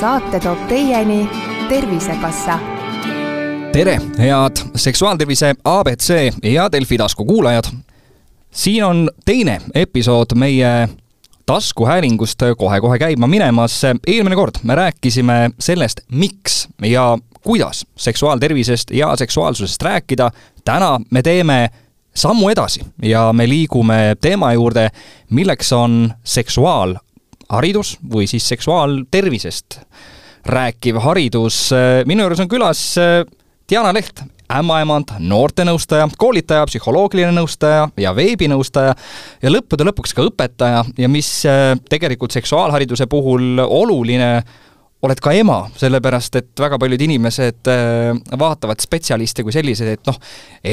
[0.00, 1.30] saate toob teieni
[1.68, 2.58] Tervisekassa.
[3.72, 7.64] tere, head seksuaaltervise abc ja Delfi tasku kuulajad.
[8.50, 10.88] siin on teine episood meie
[11.46, 13.82] taskuhäälingust kohe-kohe käima minemas.
[14.06, 20.30] eelmine kord me rääkisime sellest, miks ja kuidas seksuaaltervisest ja seksuaalsusest rääkida.
[20.64, 21.68] täna me teeme
[22.14, 24.88] sammu edasi ja me liigume teema juurde,
[25.30, 26.12] milleks on
[27.50, 29.80] seksuaalharidus või siis seksuaaltervisest
[30.46, 31.70] rääkiv haridus.
[32.06, 32.96] minu juures on külas
[33.68, 38.94] Diana Leht, ämmaemand, noortenõustaja, koolitaja, psühholoogiline nõustaja ja veebinõustaja
[39.42, 41.42] ja lõppude lõpuks ka õpetaja ja mis
[41.88, 44.42] tegelikult seksuaalhariduse puhul oluline
[45.06, 50.18] oled ka ema, sellepärast et väga paljud inimesed äh, vaatavad spetsialiste kui selliseid, et noh,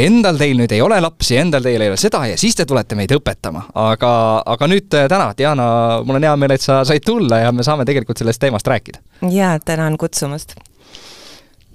[0.03, 2.97] endal teil nüüd ei ole lapsi, endal teil ei ole seda ja siis te tulete
[2.99, 3.67] meid õpetama.
[3.87, 4.13] aga,
[4.55, 5.67] aga nüüd äh, täna, Diana,
[6.03, 9.03] mul on hea meel, et sa said tulla ja me saame tegelikult sellest teemast rääkida.
[9.31, 10.57] jaa, tänan kutsumast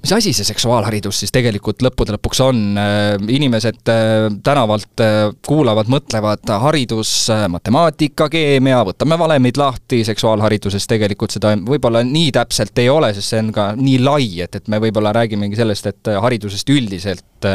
[0.02, 2.60] mis asi see seksuaalharidus siis tegelikult lõppude lõpuks on?
[2.78, 7.12] Äh, inimesed äh, tänavalt äh, kuulavad, mõtlevad haridus,
[7.52, 13.42] matemaatika, keemia, võtame valemid lahti, seksuaalhariduses tegelikult seda võib-olla nii täpselt ei ole, sest see
[13.44, 17.50] on ka nii lai, et, et me võib-olla räägimegi sellest, et haridusest üldiselt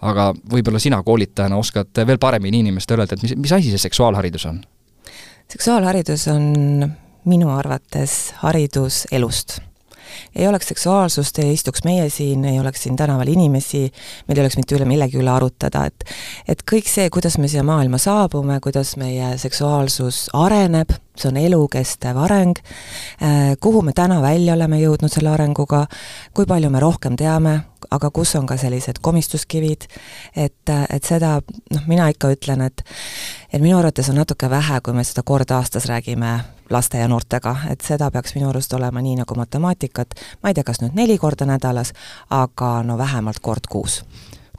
[0.00, 4.48] aga võib-olla sina koolitajana oskad veel paremini inimestele öelda, et mis, mis asi see seksuaalharidus
[4.48, 4.62] on?
[5.50, 6.46] seksuaalharidus on
[7.28, 9.58] minu arvates haridus elust
[10.36, 13.86] ei oleks seksuaalsust, ei istuks meie siin, ei oleks siin tänaval inimesi,
[14.28, 16.04] meil ei oleks mitte üle millegi üle arutada, et
[16.48, 22.18] et kõik see, kuidas me siia maailma saabume, kuidas meie seksuaalsus areneb, see on elukestev
[22.20, 22.60] areng,
[23.22, 25.86] äh, kuhu me täna välja oleme jõudnud selle arenguga,
[26.34, 29.88] kui palju me rohkem teame, aga kus on ka sellised komistuskivid,
[30.36, 31.38] et, et seda,
[31.74, 32.84] noh, mina ikka ütlen, et
[33.50, 36.38] et minu arvates on natuke vähe, kui me seda kord aastas räägime
[36.70, 40.66] laste ja noortega, et seda peaks minu arust olema nii nagu matemaatikat, ma ei tea,
[40.66, 41.92] kas nüüd neli korda nädalas,
[42.30, 44.00] aga no vähemalt kord kuus.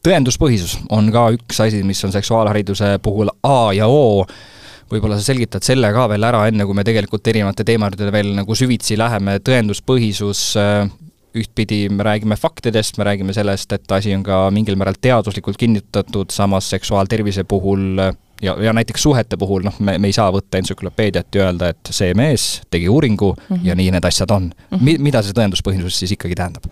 [0.01, 4.25] Tõenduspõhisus on ka üks asi, mis on seksuaalhariduse puhul A ja O.
[4.91, 8.57] Võib-olla sa selgitad selle ka veel ära, enne kui me tegelikult erinevate teemade veel nagu
[8.57, 10.89] süvitsi läheme, tõenduspõhisus, äh,
[11.37, 16.33] ühtpidi me räägime faktidest, me räägime sellest, et asi on ka mingil määral teaduslikult kinnitatud,
[16.33, 18.01] samas seksuaaltervise puhul
[18.41, 21.93] ja, ja näiteks suhete puhul noh, me, me ei saa võtta entsüklopeediat ja öelda, et
[21.93, 23.67] see mees tegi uuringu mm -hmm.
[23.67, 24.77] ja nii need asjad on mm.
[24.77, 24.83] -hmm.
[24.83, 26.65] Mi-, mida see tõenduspõhisus siis ikkagi tähendab?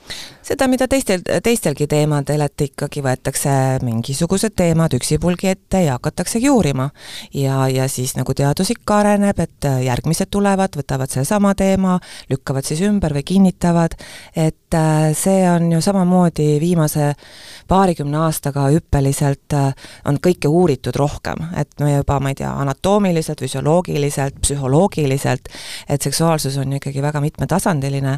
[0.49, 3.51] seda, mida teistel, teistelgi teemadel, et ikkagi võetakse
[3.85, 6.89] mingisugused teemad üksipulgi ette ja hakataksegi uurima.
[7.33, 12.81] ja, ja siis nagu teadus ikka areneb, et järgmised tulevad, võtavad sellesama teema, lükkavad siis
[12.81, 13.95] ümber või kinnitavad,
[14.35, 17.13] et äh, see on ju samamoodi viimase
[17.67, 19.73] paarikümne aastaga hüppeliselt äh,
[20.05, 25.49] on kõike uuritud rohkem et me juba, ma ei tea, anatoomiliselt, füsioloogiliselt, psühholoogiliselt,
[25.89, 28.17] et seksuaalsus on ju ikkagi väga mitmetasandiline,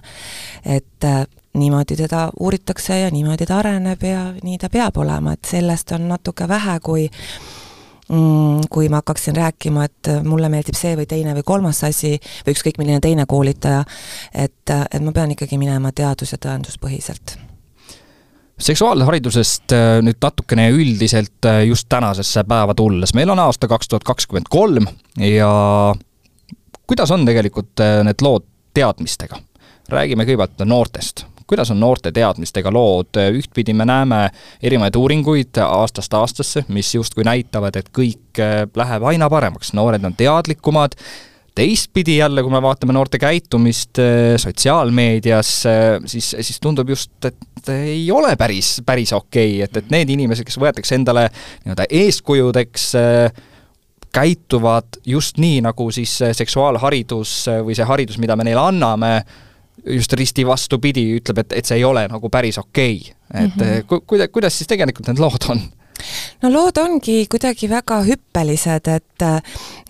[0.65, 5.47] et äh, niimoodi teda uuritakse ja niimoodi ta areneb ja nii ta peab olema, et
[5.49, 7.09] sellest on natuke vähe, kui
[8.09, 12.55] mm, kui ma hakkaksin rääkima, et mulle meeldib see või teine või kolmas asi või
[12.55, 13.83] ükskõik milline teine koolitaja,
[14.33, 17.50] et, et ma pean ikkagi minema teadus- ja tõenduspõhiselt
[18.61, 24.05] seksuaalharidusest äh, nüüd natukene üldiselt äh, just tänasesse päeva tulles, meil on aasta kaks tuhat
[24.07, 25.51] kakskümmend kolm ja
[26.87, 28.45] kuidas on tegelikult äh, need lood
[28.77, 29.41] teadmistega?
[29.91, 34.21] räägime kõigepealt noortest, kuidas on noorte teadmistega lood, ühtpidi me näeme
[34.63, 38.39] erinevaid uuringuid aastast aastasse, mis justkui näitavad, et kõik
[38.77, 40.95] läheb aina paremaks, noored on teadlikumad,
[41.55, 47.69] teistpidi jälle, kui me vaatame noorte käitumist äh, sotsiaalmeedias, äh, siis, siis tundub just, et
[47.69, 51.27] ei ole päris, päris okei okay., et, et need inimesed, kes võetakse endale
[51.65, 53.43] nii-öelda eeskujudeks, äh,
[54.11, 59.11] käituvad just nii, nagu siis seksuaalharidus või see haridus, mida me neile anname,
[59.87, 63.45] just risti vastupidi, ütleb, et, et see ei ole nagu päris okei okay..
[63.45, 63.85] et mm -hmm.
[63.87, 65.63] ku-, kuida-, kuidas siis tegelikult need lood on?
[66.41, 69.25] No lood ongi kuidagi väga hüppelised, et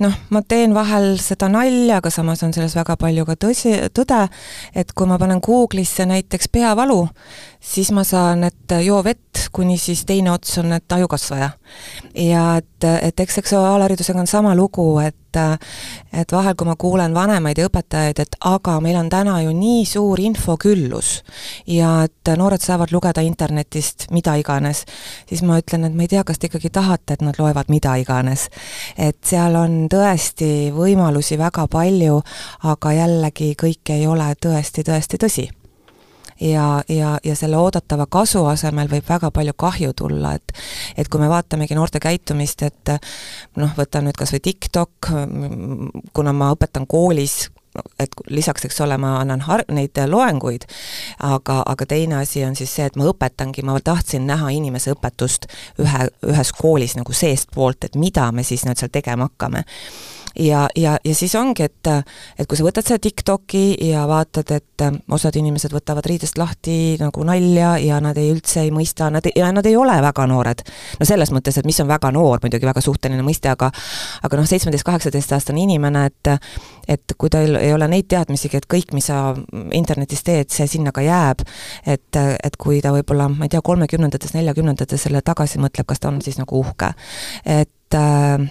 [0.03, 4.25] noh, ma teen vahel seda nalja, aga samas on selles väga palju ka tõsi, tõde,
[4.75, 7.06] et kui ma panen Google'isse näiteks peavalu,
[7.62, 11.50] siis ma saan, et joo vett, kuni siis teine ots on, et ajukasvaja.
[12.16, 17.62] ja et, et eks seksuaalharidusega on sama lugu, et et vahel, kui ma kuulen vanemaid
[17.62, 21.12] ja õpetajaid, et aga meil on täna ju nii suur infoküllus
[21.72, 24.84] ja et noored saavad lugeda internetist mida iganes,
[25.30, 27.96] siis ma ütlen, et ma ei tea, kas te ikkagi tahate, et nad loevad mida
[28.02, 28.50] iganes.
[28.98, 32.19] et seal on tõesti võimalusi väga palju,
[32.68, 35.48] aga jällegi kõik ei ole tõesti, tõesti tõsi
[36.41, 40.53] ja, ja, ja selle oodatava kasu asemel võib väga palju kahju tulla, et
[40.97, 42.95] et kui me vaatamegi noorte käitumist, et
[43.57, 45.11] noh, võtan nüüd kas või TikTok,
[46.13, 47.49] kuna ma õpetan koolis
[47.99, 50.65] et lisaks, eks ole, ma annan har-, neid loenguid,
[51.23, 55.47] aga, aga teine asi on siis see, et ma õpetangi, ma tahtsin näha inimese õpetust
[55.79, 59.63] ühe, ühes koolis nagu seestpoolt, et mida me siis nüüd seal tegema hakkame
[60.39, 64.86] ja, ja, ja siis ongi, et et kui sa võtad selle TikToki ja vaatad, et
[65.12, 69.36] osad inimesed võtavad riidest lahti nagu nalja ja nad ei üldse ei mõista, nad ei,
[69.54, 70.63] nad ei ole väga noored.
[71.00, 73.72] no selles mõttes, et mis on väga noor, muidugi väga suhteline mõiste, aga
[74.24, 76.34] aga noh, seitsmeteist-kaheksateistaastane inimene, et
[76.92, 79.36] et kui tal ei ole neid teadmisigi, et kõik, mis sa
[79.77, 81.44] internetis teed, see sinna ka jääb,
[81.86, 86.10] et, et kui ta võib-olla, ma ei tea, kolmekümnendates, neljakümnendates selle tagasi mõtleb, kas ta
[86.12, 86.94] on siis nagu uhke.
[87.45, 88.50] et äh,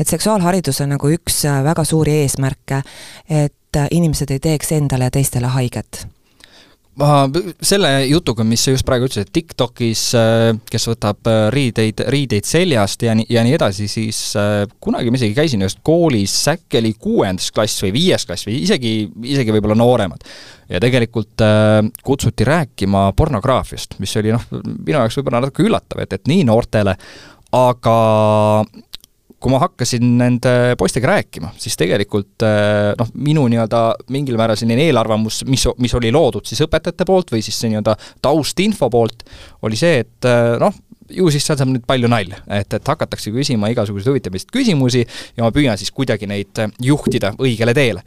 [0.00, 2.82] et seksuaalharidus on nagu üks äh, väga suuri eesmärke,
[3.28, 6.06] et äh, inimesed ei teeks endale ja teistele haiget
[7.00, 7.22] ma
[7.64, 13.06] selle jutuga, mis sa just praegu ütlesid, et TikTokis, äh, kes võtab riideid, riideid seljast
[13.06, 14.18] ja nii, ja nii edasi, siis
[14.82, 18.92] kunagi ma isegi käisin just koolis, äkki oli kuuendas klass või viies klass või isegi,
[19.32, 20.26] isegi võib-olla nooremad.
[20.68, 26.18] ja tegelikult äh, kutsuti rääkima pornograafiast, mis oli noh, minu jaoks võib-olla natuke üllatav, et,
[26.18, 26.98] et nii noortele,
[27.56, 27.96] aga
[29.40, 33.80] kui ma hakkasin nende poistega rääkima, siis tegelikult eh, noh, minu nii-öelda
[34.12, 37.96] mingil määral selline eelarvamus, mis, mis oli loodud siis õpetajate poolt või siis see nii-öelda
[38.22, 39.24] taustinfo poolt,
[39.64, 40.76] oli see, et eh, noh,
[41.10, 45.46] ju siis seal saab nüüd palju nalja, et, et hakatakse küsima igasuguseid huvitavaid küsimusi ja
[45.46, 48.04] ma püüan siis kuidagi neid eh, juhtida õigele teele.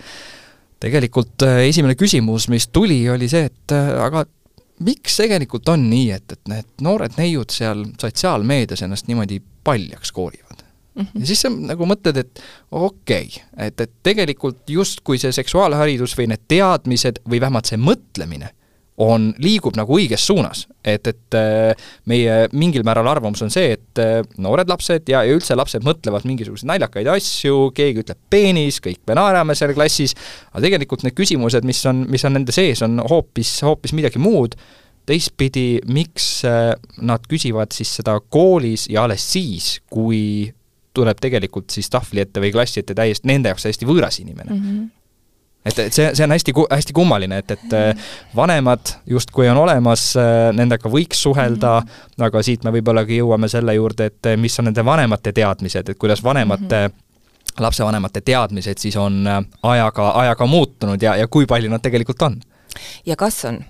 [0.84, 4.26] tegelikult esimene küsimus, mis tuli, oli see, et aga
[4.84, 10.43] miks tegelikult on nii, et, et need noored neiud seal sotsiaalmeedias ennast niimoodi paljaks koorivad?
[10.96, 11.20] Mm -hmm.
[11.20, 12.42] ja siis sa nagu mõtled, et
[12.72, 18.52] okei okay,, et, et tegelikult justkui see seksuaalharidus või need teadmised või vähemalt see mõtlemine
[19.02, 20.68] on, liigub nagu õiges suunas.
[20.84, 21.74] et, et äh,
[22.06, 26.28] meie mingil määral arvamus on see, et äh, noored lapsed ja, ja üldse lapsed mõtlevad
[26.28, 30.14] mingisuguseid naljakaid asju, keegi ütleb peenis, kõik me naerame seal klassis,
[30.52, 34.58] aga tegelikult need küsimused, mis on, mis on nende sees, on hoopis, hoopis midagi muud
[35.10, 40.52] teistpidi, miks äh, nad küsivad siis seda koolis ja alles siis, kui
[40.94, 44.68] tuleb tegelikult siis tahvli ette või klassi ette täiesti, nende jaoks täiesti võõras inimene mm.
[44.68, 44.92] -hmm
[45.66, 50.10] et, et see, see on hästi, hästi kummaline, et, et äh, vanemad justkui on olemas,
[50.20, 52.26] äh, nendega võiks suhelda mm, -hmm.
[52.28, 55.98] aga siit me võib-ollagi jõuame selle juurde, et äh, mis on nende vanemate teadmised, et
[55.98, 57.62] kuidas vanemate mm -hmm.
[57.64, 59.24] lapsevanemate teadmised siis on
[59.64, 62.42] ajaga, ajaga muutunud ja, ja kui palju nad tegelikult on?
[63.06, 63.64] ja kas on?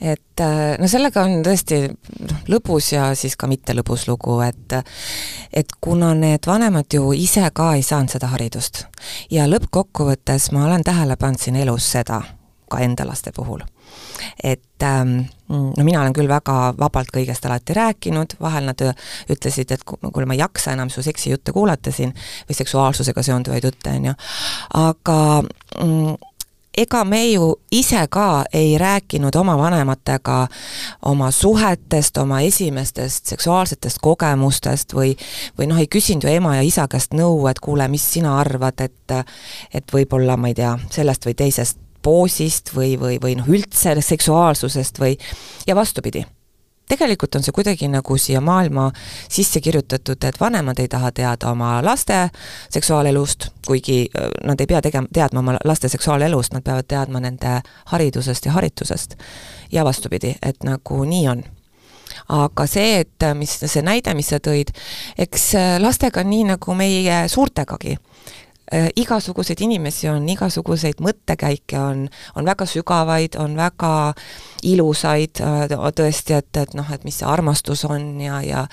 [0.00, 1.82] Et äh, no sellega on tõesti
[2.50, 4.78] lõbus ja siis ka mitte lõbus lugu, et
[5.52, 8.86] et kuna need vanemad ju ise ka ei saanud seda haridust
[9.30, 12.22] ja lõppkokkuvõttes ma olen tähele pannud siin elus seda,
[12.70, 13.60] ka enda laste puhul.
[14.42, 18.80] et ähm, no mina olen küll väga vabalt kõigest alati rääkinud, vahel nad
[19.30, 22.14] ütlesid, et kuule, ma ei jaksa enam su seksijutte kuulata siin
[22.48, 24.16] või seksuaalsusega seonduvaid jutte, on ju,
[24.82, 26.16] aga mm,
[26.76, 30.46] ega me ju ise ka ei rääkinud oma vanematega
[31.02, 35.16] oma suhetest, oma esimestest seksuaalsetest kogemustest või
[35.58, 38.80] või noh, ei küsinud ju ema ja isa käest nõu, et kuule, mis sina arvad,
[38.80, 39.16] et
[39.74, 45.00] et võib-olla, ma ei tea, sellest või teisest poosist või, või, või noh, üldse seksuaalsusest
[45.02, 45.16] või
[45.66, 46.24] ja vastupidi
[46.88, 48.90] tegelikult on see kuidagi nagu siia maailma
[49.28, 52.28] sisse kirjutatud, et vanemad ei taha teada oma laste
[52.70, 54.06] seksuaalelust, kuigi
[54.44, 57.60] nad ei pea tegema, teadma oma laste seksuaalelust, nad peavad teadma nende
[57.92, 59.16] haridusest ja haritusest.
[59.72, 61.42] ja vastupidi, et nagu nii on
[62.28, 64.70] aga see, et mis, see näide, mis sa tõid,
[65.18, 67.96] eks lastega on nii nagu meie suurtegagi
[68.96, 73.92] igasuguseid inimesi on, igasuguseid mõttekäike on, on väga sügavaid, on väga
[74.66, 78.66] ilusaid äh, tõesti, et, et noh, et mis see armastus on ja, ja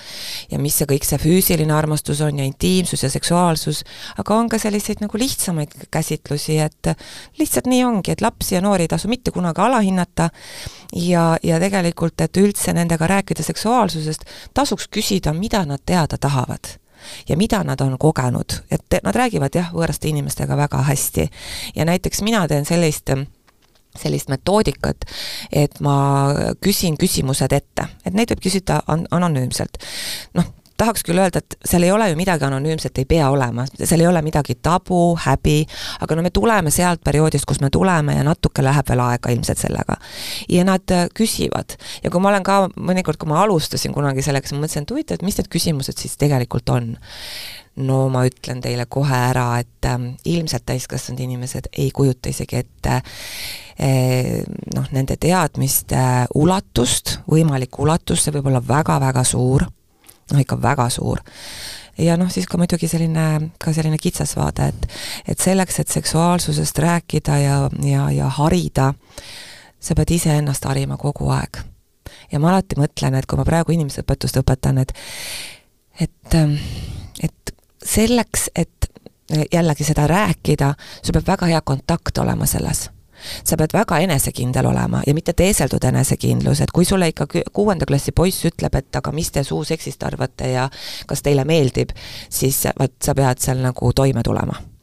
[0.50, 3.84] ja mis see kõik see füüsiline armastus on ja intiimsus ja seksuaalsus,
[4.18, 6.94] aga on ka selliseid nagu lihtsamaid käsitlusi, et
[7.38, 10.30] lihtsalt nii ongi, et lapsi ja noori ei tasu mitte kunagi alahinnata.
[10.94, 14.24] Ja, ja tegelikult, et üldse nendega rääkida seksuaalsusest,
[14.54, 16.76] tasuks küsida, mida nad teada tahavad
[17.28, 21.30] ja mida nad on kogenud, et nad räägivad jah, võõraste inimestega väga hästi.
[21.76, 23.10] ja näiteks mina teen sellist
[23.98, 25.04] sellist metoodikat,
[25.52, 25.96] et ma
[26.62, 29.78] küsin küsimused ette, et neid võib küsida an-, anonüümselt.
[30.34, 34.02] noh, tahaks küll öelda, et seal ei ole ju midagi anonüümset, ei pea olema, seal
[34.02, 35.56] ei ole midagi tabu, häbi,
[36.04, 39.60] aga no me tuleme sealt perioodist, kus me tuleme ja natuke läheb veel aega ilmselt
[39.60, 39.96] sellega.
[40.48, 41.76] ja nad äh, küsivad.
[42.04, 44.94] Ja kui ma olen ka mõnikord, kui ma alustasin kunagi sellega, siis ma mõtlesin, et
[44.94, 46.94] huvitav, et mis need küsimused siis tegelikult on.
[47.84, 52.98] No ma ütlen teile kohe ära, et äh, ilmselt täiskasvanud inimesed ei kujuta isegi ette
[52.98, 54.42] äh,
[54.74, 56.02] noh, nende teadmiste
[56.34, 59.68] ulatust, võimalikku ulatust, see võib olla väga-väga suur
[60.32, 61.20] noh ikka väga suur.
[61.98, 64.88] ja noh, siis ka muidugi selline, ka selline kitsas vaade, et
[65.28, 68.92] et selleks, et seksuaalsusest rääkida ja, ja, ja harida,
[69.80, 71.62] sa pead iseennast harima kogu aeg.
[72.32, 74.92] ja ma alati mõtlen, et kui ma praegu inimeseõpetust õpetan, et
[76.00, 76.34] et,
[77.22, 77.54] et
[77.84, 78.90] selleks, et
[79.52, 82.88] jällegi seda rääkida, sul peab väga hea kontakt olema selles
[83.44, 88.12] sa pead väga enesekindel olema ja mitte teeseldud enesekindlus, et kui sulle ikka kuuenda klassi
[88.12, 90.68] poiss ütleb, et aga mis te suuseksist arvate ja
[91.06, 91.94] kas teile meeldib,
[92.28, 94.73] siis vot sa pead seal nagu toime tulema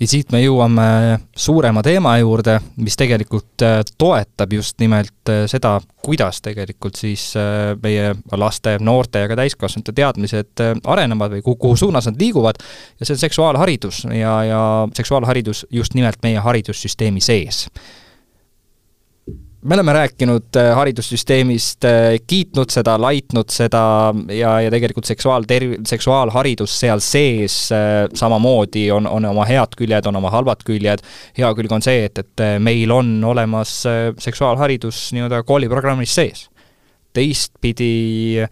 [0.00, 0.88] ja siit me jõuame
[1.36, 7.74] suurema teema juurde, mis tegelikult äh, toetab just nimelt äh, seda, kuidas tegelikult siis äh,
[7.82, 12.60] meie laste, noorte ja ka täiskasvanute teadmised arenevad või kuhu suunas nad liiguvad,
[12.98, 14.62] ja see on seksuaalharidus ja, ja
[14.96, 17.66] seksuaalharidus just nimelt meie haridussüsteemi sees
[19.68, 23.82] me oleme rääkinud äh, haridussüsteemist, äh, kiitnud seda, laitnud seda
[24.32, 30.16] ja, ja tegelikult seksuaalterv-, seksuaalharidus seal sees äh, samamoodi on, on oma head küljed, on
[30.16, 31.04] oma halvad küljed.
[31.36, 33.82] hea külg on see, et, et meil on olemas
[34.18, 36.48] seksuaalharidus nii-öelda kooliprogrammis sees.
[37.12, 38.46] teistpidi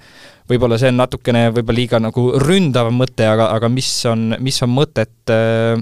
[0.50, 4.72] võib-olla see on natukene võib-olla liiga nagu ründav mõte, aga, aga mis on, mis on
[4.74, 5.80] mõtet äh,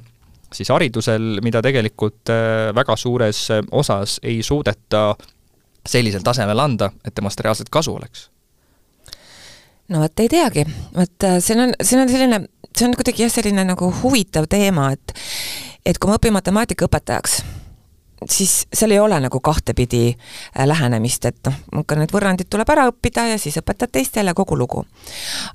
[0.55, 5.15] siis haridusel, mida tegelikult äh, väga suures äh, osas ei suudeta
[5.85, 8.29] sellisel tasemel anda, et temast reaalselt kasu oleks?
[9.89, 10.65] no vot ei teagi,
[10.97, 12.41] vot äh, siin on, siin on selline,
[12.73, 15.17] see on kuidagi jah, selline nagu huvitav teema, et
[15.85, 17.43] et kui ma õpin matemaatikaõpetajaks,
[18.31, 22.87] siis seal ei ole nagu kahtepidi äh, lähenemist, et noh, ikka need võrrandid tuleb ära
[22.91, 24.85] õppida ja siis õpetad teistele, kogu lugu.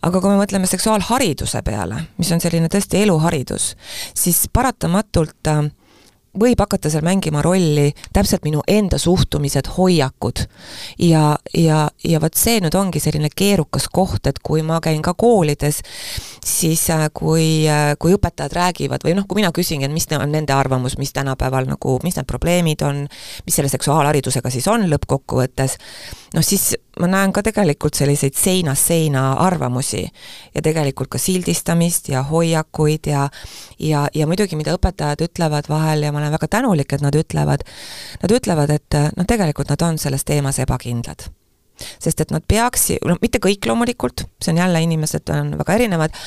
[0.02, 3.76] aga kui me mõtleme seksuaalhariduse peale, mis on selline tõesti eluharidus,
[4.18, 5.70] siis paratamatult äh,
[6.38, 10.46] võib hakata seal mängima rolli täpselt minu enda suhtumised, hoiakud.
[11.00, 15.14] ja, ja, ja vot see nüüd ongi selline keerukas koht, et kui ma käin ka
[15.18, 15.82] koolides,
[16.46, 20.32] siis äh, kui, äh, kui õpetajad räägivad või noh, kui mina küsingi, et mis on
[20.32, 23.06] nende arvamus, mis tänapäeval nagu, mis need probleemid on,
[23.46, 25.78] mis selle seksuaalharidusega siis on lõppkokkuvõttes,
[26.34, 30.04] noh siis ma näen ka tegelikult selliseid seinast seina arvamusi
[30.56, 33.28] ja tegelikult ka sildistamist ja hoiakuid ja
[33.80, 37.64] ja, ja muidugi, mida õpetajad ütlevad vahel ja ma olen väga tänulik, et nad ütlevad,
[38.24, 41.30] nad ütlevad, et noh, tegelikult nad on selles teemas ebakindlad.
[41.80, 46.18] Sest et nad peaks, no mitte kõik loomulikult, see on jälle, inimesed on väga erinevad,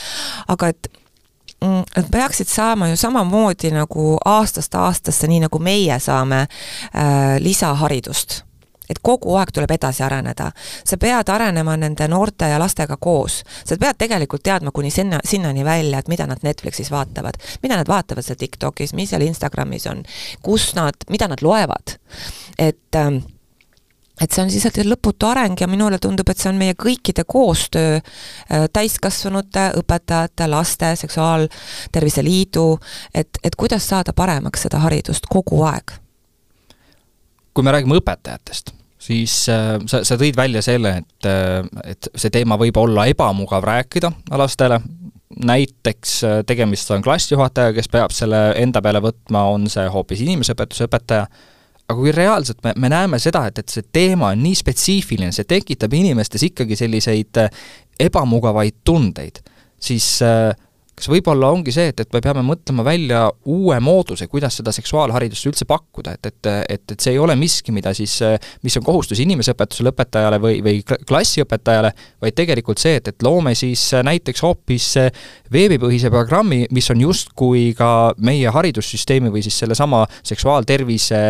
[0.48, 0.88] aga et
[1.60, 8.40] mm, Nad peaksid saama ju samamoodi nagu aastast aastasse, nii nagu meie saame äh, lisaharidust
[8.92, 10.50] et kogu aeg tuleb edasi areneda.
[10.84, 13.42] sa pead arenema nende noorte ja lastega koos.
[13.64, 17.88] sa pead tegelikult teadma kuni sinna, sinnani välja, et mida nad Netflixis vaatavad, mida nad
[17.88, 20.02] vaatavad seal TikTokis, mis seal Instagramis on,
[20.42, 21.96] kus nad, mida nad loevad.
[22.58, 23.22] et ähm,
[24.20, 27.96] et see on lihtsalt lõputu areng ja minule tundub, et see on meie kõikide koostöö,
[27.96, 32.76] äh, täiskasvanute, õpetajate, laste, Seksuaaltervise Liidu,
[33.14, 35.96] et, et kuidas saada paremaks seda haridust kogu aeg
[37.54, 41.62] kui me räägime õpetajatest, siis äh, sa, sa tõid välja selle, et, äh,
[41.94, 44.78] et see teema võib olla ebamugav rääkida lastele,
[45.42, 50.88] näiteks äh, tegemist on klassijuhataja, kes peab selle enda peale võtma, on see hoopis inimeseõpetuse
[50.88, 51.26] õpetaja,
[51.88, 55.48] aga kui reaalselt me, me näeme seda, et, et see teema on nii spetsiifiline, see
[55.48, 57.42] tekitab inimestes ikkagi selliseid
[58.00, 59.42] ebamugavaid tundeid,
[59.82, 60.52] siis äh,
[61.02, 65.48] kas võib-olla ongi see, et, et me peame mõtlema välja uue mooduse, kuidas seda seksuaalharidust
[65.50, 68.20] üldse pakkuda, et, et, et, et see ei ole miski, mida siis,
[68.62, 71.90] mis on kohustus inimeseõpetusele õpetajale või, või klassiõpetajale,
[72.22, 74.92] vaid tegelikult see, et, et loome siis näiteks hoopis
[75.52, 81.24] veebipõhise programmi, mis on justkui ka meie haridussüsteemi või siis sellesama seksuaaltervise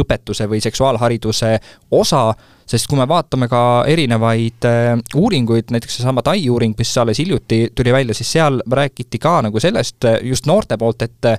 [0.00, 1.52] õpetuse või seksuaalhariduse
[1.94, 2.26] osa,
[2.66, 7.68] sest kui me vaatame ka erinevaid äh, uuringuid, näiteks seesama Tai uuring, mis alles hiljuti
[7.74, 11.38] tuli välja, siis seal räägiti ka nagu sellest äh, just noorte poolt, et äh,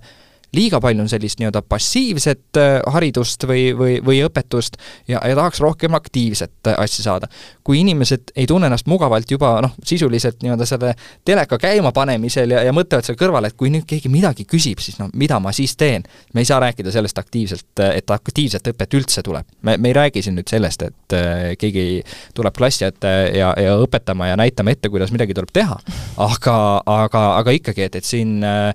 [0.56, 5.62] liiga palju on sellist nii-öelda passiivset äh, haridust või, või, või õpetust ja, ja tahaks
[5.64, 7.28] rohkem aktiivset äh, asja saada.
[7.64, 10.94] kui inimesed ei tunne ennast mugavalt juba noh, sisuliselt nii-öelda selle
[11.26, 15.10] teleka käimapanemisel ja, ja mõtlevad seal kõrval, et kui nüüd keegi midagi küsib, siis no
[15.14, 16.06] mida ma siis teen?
[16.34, 19.48] me ei saa rääkida sellest aktiivselt, et aktiivset õpet üldse tuleb.
[19.62, 22.04] me, me ei räägi siin nüüd sellest, et äh, keegi
[22.36, 25.80] tuleb klassi ette ja, ja õpetama ja näitama ette, kuidas midagi tuleb teha,
[26.22, 28.72] aga, aga, aga ikkagi, et, et siin äh,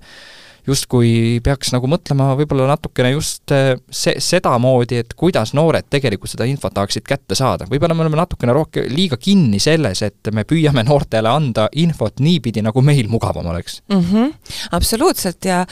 [0.67, 6.47] justkui peaks nagu mõtlema võib-olla natukene just eh, see, sedamoodi, et kuidas noored tegelikult seda
[6.49, 7.67] infot tahaksid kätte saada.
[7.69, 12.63] võib-olla me oleme natukene rohkem, liiga kinni selles, et me püüame noortele anda infot niipidi,
[12.65, 14.05] nagu meil mugavam oleks mm.
[14.05, 14.33] -hmm.
[14.71, 15.65] absoluutselt ja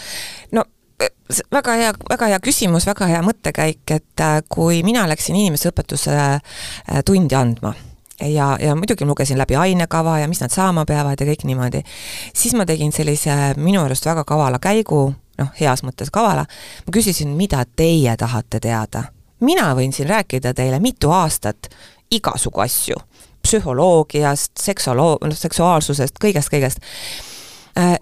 [0.51, 0.65] no
[1.51, 6.17] väga hea, väga hea küsimus, väga hea mõttekäik, et äh, kui mina läksin inimeseõpetuse
[7.05, 7.73] tundi andma
[8.21, 11.81] ja, ja muidugi lugesin läbi ainekava ja mis nad saama peavad ja kõik niimoodi.
[12.33, 16.45] siis ma tegin sellise minu arust väga kavala käigu, noh, heas mõttes kavala,
[16.85, 19.03] ma küsisin, mida teie tahate teada.
[19.39, 21.69] mina võin siin rääkida teile mitu aastat
[22.11, 22.95] igasugu asju,
[23.41, 27.28] psühholoogiast, seksoloo-, noh, seksuaalsusest, kõigest, kõigest Äh,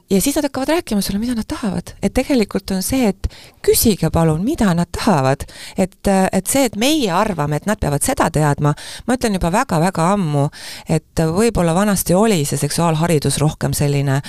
[0.10, 1.94] ja siis nad hakkavad rääkima sulle, mida nad tahavad.
[2.02, 3.28] et tegelikult on see, et
[3.66, 5.44] küsige palun, mida nad tahavad.
[5.78, 8.74] et, äh, et see, et meie arvame, et nad peavad seda teadma,
[9.08, 10.48] ma ütlen juba väga-väga ammu,
[10.90, 14.22] et võib-olla vanasti oli see seksuaalharidus rohkem selline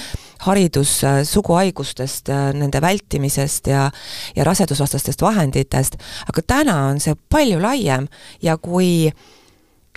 [0.47, 3.91] haridus äh, suguhaigustest, nende vältimisest ja,
[4.37, 8.09] ja rasedusvastastest vahenditest, aga täna on see palju laiem
[8.43, 9.11] ja kui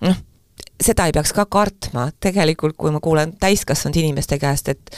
[0.01, 0.17] noh,
[0.81, 4.95] seda ei peaks ka kartma, tegelikult kui ma kuulen täiskasvanud inimeste käest, et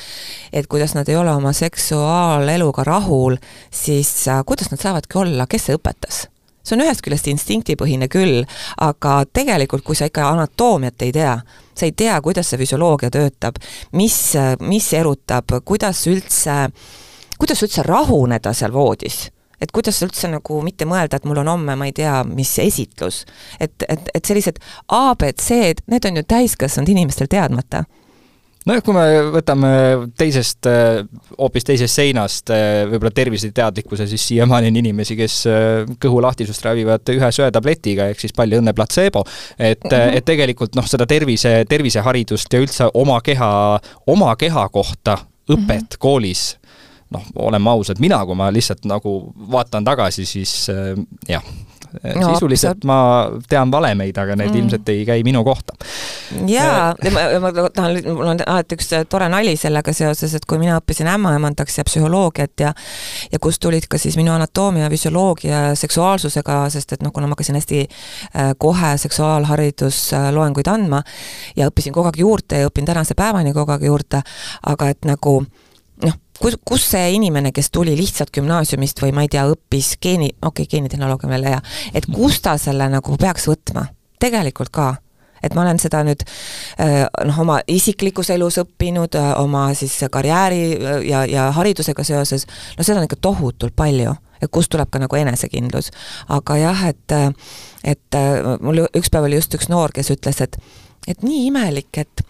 [0.53, 3.37] et kuidas nad ei ole oma seksuaaleluga rahul,
[3.71, 6.27] siis äh, kuidas nad saavadki olla, kes see õpetas?
[6.63, 8.45] see on ühest küljest instinktipõhine küll,
[8.79, 11.35] aga tegelikult, kui sa ikka anatoomiat ei tea,
[11.75, 13.59] sa ei tea, kuidas see füsioloogia töötab,
[13.99, 14.15] mis,
[14.63, 16.55] mis erutab, kuidas üldse,
[17.35, 19.25] kuidas üldse rahuneda seal voodis
[19.63, 23.23] et kuidas üldse nagu mitte mõelda, et mul on homme, ma ei tea, mis esitlus.
[23.59, 27.85] et, et, et sellised abc-d, need on ju täiskasvanud inimestel teadmata
[28.67, 29.03] nojah, kui me
[29.33, 29.71] võtame
[30.19, 30.67] teisest,
[31.37, 35.39] hoopis teisest seinast võib-olla terviseteadlikkuse, siis siiamaani on inimesi, kes
[36.03, 39.25] kõhulahtisust ravivad ühe söetabletiga, ehk siis palju õnne platseebo.
[39.57, 40.17] et mm, -hmm.
[40.17, 45.17] et tegelikult noh, seda tervise, terviseharidust ja üldse oma keha, oma keha kohta
[45.49, 45.99] õpet mm -hmm.
[45.99, 46.57] koolis
[47.13, 49.19] noh, oleme ausad, mina, kui ma lihtsalt nagu
[49.53, 50.97] vaatan tagasi, siis äh,
[51.29, 51.45] jah
[52.15, 52.97] no,, sisuliselt ma
[53.49, 54.61] tean valemeid, aga need mm.
[54.61, 55.75] ilmselt ei käi minu kohta.
[56.47, 60.61] jaa, äh, ma, ma tahan, mul on alati üks tore nali sellega seoses, et kui
[60.61, 62.73] mina õppisin ämmaemandaks ja psühholoogiat ja
[63.31, 67.37] ja kust tulid ka siis minu anatoomia, füsioloogia ja seksuaalsusega, sest et noh, kuna ma
[67.37, 71.03] hakkasin hästi äh, kohe seksuaalharidusloenguid andma
[71.57, 74.23] ja õppisin kogu aeg juurde ja õpin tänase päevani kogu aeg juurde,
[74.73, 75.39] aga et nagu
[76.03, 80.33] noh, kus, kus see inimene, kes tuli lihtsalt gümnaasiumist või ma ei tea, õppis geeni,
[80.41, 81.61] okei okay,, geenitehnoloogia on veel hea,
[81.95, 83.87] et kus ta selle nagu peaks võtma?
[84.23, 84.93] tegelikult ka
[85.43, 86.21] et ma olen seda nüüd
[86.79, 92.47] äh, noh, oma isiklikus elus õppinud, äh, oma siis karjääri äh, ja, ja haridusega seoses,
[92.77, 95.91] no seda on ikka tohutult palju, et kust tuleb ka nagu enesekindlus.
[96.31, 97.17] aga jah, et,
[97.83, 98.17] et
[98.63, 100.59] mul üks päev oli just üks noor, kes ütles, et
[101.07, 102.23] et nii imelik, et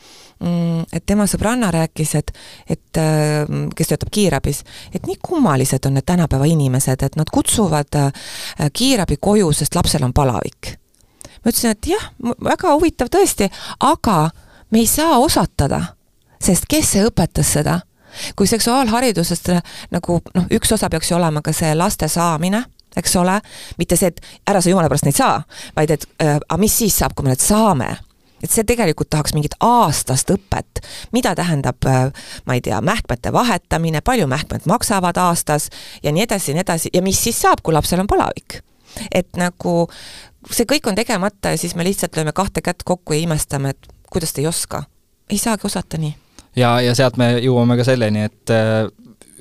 [0.93, 2.31] et tema sõbranna rääkis, et,
[2.69, 3.43] et äh,
[3.75, 8.11] kes töötab kiirabis, et nii kummalised on need tänapäeva inimesed, et nad kutsuvad äh,
[8.73, 10.75] kiirabi koju, sest lapsel on palavik.
[11.43, 12.05] ma ütlesin, et jah,
[12.43, 14.29] väga huvitav tõesti, aga
[14.71, 15.81] me ei saa osatada,
[16.41, 17.81] sest kes see õpetas seda?
[18.35, 22.61] kui seksuaalharidusest äh, nagu noh, üks osa peaks ju olema ka see laste saamine,
[22.95, 23.39] eks ole,
[23.77, 25.39] mitte see, et ära sa jumala pärast neid saa,
[25.75, 27.95] vaid et äh, aga mis siis saab, kui me need saame
[28.43, 30.83] et see tegelikult tahaks mingit aastast õpet,
[31.15, 32.11] mida tähendab, äh,
[32.45, 35.69] ma ei tea, mähkmete vahetamine, palju mähkmed maksavad aastas
[36.03, 38.61] ja nii edasi ja nii edasi ja mis siis saab, kui lapsel on palavik.
[39.11, 39.87] et nagu
[40.51, 43.87] see kõik on tegemata ja siis me lihtsalt lööme kahte kätt kokku ja imestame, et
[44.11, 44.83] kuidas te ei oska.
[45.29, 46.15] ei saagi osata nii.
[46.55, 48.85] ja, ja sealt me jõuame ka selleni, et äh,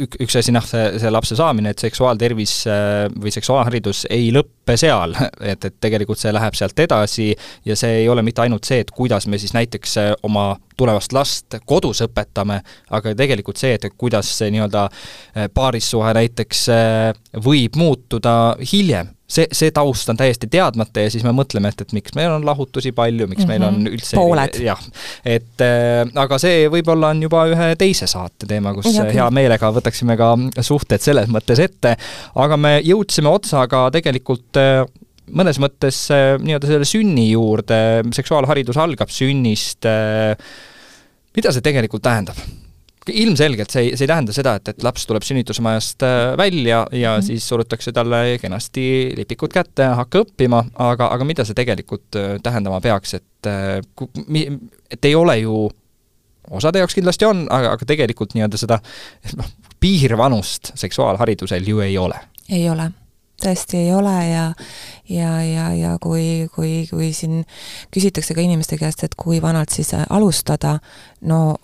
[0.05, 4.77] ük-, üks asi noh, see, see lapse saamine, et seksuaaltervis äh, või seksuaalharidus ei lõppe
[4.81, 5.17] seal,
[5.53, 7.31] et, et tegelikult see läheb sealt edasi
[7.69, 11.15] ja see ei ole mitte ainult see, et kuidas me siis näiteks äh, oma tulevast
[11.17, 12.61] last kodus õpetame,
[12.91, 16.67] aga tegelikult see, et kuidas see nii-öelda äh, paarissuhe näiteks
[17.43, 18.37] võib muutuda
[18.73, 22.33] hiljem see, see taust on täiesti teadmata ja siis me mõtleme, et, et miks meil
[22.35, 23.53] on lahutusi palju, miks mm -hmm.
[23.53, 23.95] meil on mhm.
[23.97, 24.59] üldse pooled.
[24.65, 24.83] jah,
[25.25, 29.73] et äh, aga see võib-olla on juba ühe teise saate teema, kus ja, hea meelega
[29.73, 31.97] võtaksime ka suhted selles mõttes ette,
[32.35, 34.85] aga me jõudsime otsaga tegelikult äh,
[35.33, 40.37] mõnes mõttes äh, nii-öelda selle sünni juurde, seksuaalharidus algab sünnist äh,,
[41.37, 42.37] mida see tegelikult tähendab?
[43.11, 47.17] Ilmselgelt see ei, see ei tähenda seda, et, et laps tuleb sünnitusmajast äh, välja ja
[47.17, 47.27] mm -hmm.
[47.27, 52.81] siis surutakse talle kenasti lipikud kätte, hakka õppima, aga, aga mida see tegelikult äh, tähendama
[52.81, 53.81] peaks, et äh,
[54.91, 55.71] et ei ole ju
[56.51, 58.79] osade jaoks kindlasti on, aga, aga tegelikult nii-öelda seda
[59.37, 59.47] noh,
[59.81, 62.19] piirvanust seksuaalharidusel ju ei ole.
[62.51, 62.91] ei ole,
[63.45, 64.53] tõesti ei ole ja
[65.09, 67.45] ja, ja, ja kui, kui, kui siin
[67.91, 70.79] küsitakse ka inimeste käest, et kui vanalt siis alustada,
[71.21, 71.57] no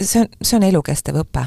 [0.00, 1.46] see on, see on elukestev õpe.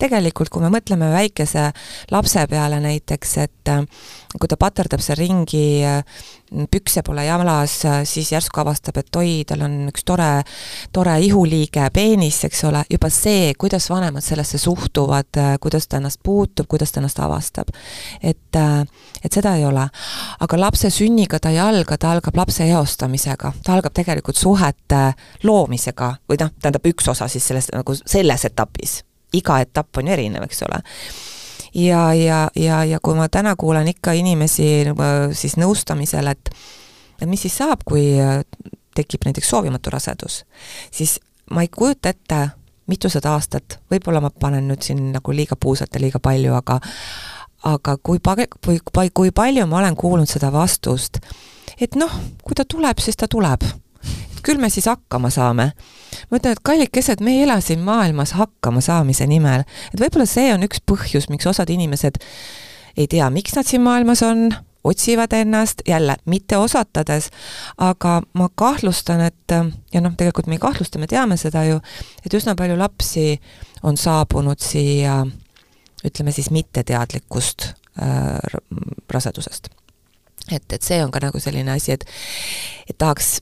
[0.00, 1.70] Tegelikult, kui me mõtleme väikese
[2.12, 3.84] lapse peale näiteks, et äh,
[4.36, 6.02] kui ta paterdab seal ringi, äh,
[6.70, 10.28] pükse pole jalas, äh, siis järsku avastab, et oi, tal on üks tore,
[10.94, 16.68] tore ihuliige, peenis, eks ole, juba see, kuidas vanemad sellesse suhtuvad, kuidas ta ennast puutub,
[16.68, 17.72] kuidas ta ennast avastab.
[18.22, 18.60] et,
[19.24, 19.88] et seda ei ole.
[20.40, 25.02] aga lapse sünniga ta ei alga, ta algab lapse eostamisega, ta algab tegelikult suhete
[25.42, 29.00] loomisega või noh, tähendab üks osa siis sellest nagu selles etapis
[29.36, 30.80] iga etapp on ju erinev, eks ole.
[31.76, 34.86] Ja, ja, ja, ja kui ma täna kuulan ikka inimesi
[35.36, 36.52] siis nõustamisel, et
[37.20, 38.42] et mis siis saab, kui äh,
[38.96, 40.42] tekib näiteks soovimatu rasedus,
[40.92, 41.18] siis
[41.50, 42.40] ma ei kujuta ette,
[42.86, 46.78] mitusada aastat, võib-olla ma panen nüüd siin nagu liiga puusalt ja liiga palju, aga
[47.66, 48.78] aga kui pa-, kui,
[49.10, 51.18] kui palju ma olen kuulnud seda vastust,
[51.80, 52.12] et noh,
[52.44, 53.64] kui ta tuleb, siis ta tuleb
[54.46, 55.72] küll me siis hakkama saame.
[56.30, 59.66] ma ütlen, et kallikesed, me ei ela siin maailmas hakkama saamise nimel.
[59.92, 62.22] et võib-olla see on üks põhjus, miks osad inimesed
[62.96, 64.48] ei tea, miks nad siin maailmas on,
[64.86, 67.30] otsivad ennast, jälle mitte osatades,
[67.78, 69.56] aga ma kahtlustan, et
[69.92, 71.80] ja noh, tegelikult me ei kahtlusta, me teame seda ju,
[72.24, 73.34] et üsna palju lapsi
[73.82, 75.24] on saabunud siia
[76.06, 77.66] ütleme siis mitteteadlikust
[78.02, 78.38] äh,
[79.10, 79.68] rasedusest.
[80.52, 82.06] et, et see on ka nagu selline asi, et
[82.90, 83.40] et tahaks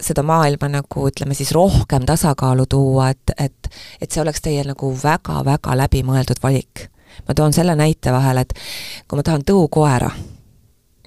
[0.00, 4.92] seda maailma nagu ütleme siis rohkem tasakaalu tuua, et, et et see oleks teie nagu
[5.02, 6.88] väga-väga läbimõeldud valik.
[7.28, 8.54] ma toon selle näite vahele, et
[9.08, 10.10] kui ma tahan tõukoera,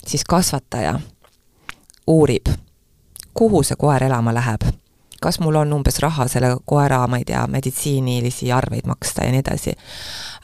[0.07, 0.99] siis kasvataja
[2.07, 2.51] uurib,
[3.33, 4.67] kuhu see koer elama läheb,
[5.21, 9.39] kas mul on umbes raha selle koera, ma ei tea, meditsiinilisi arveid maksta ja nii
[9.45, 9.73] edasi.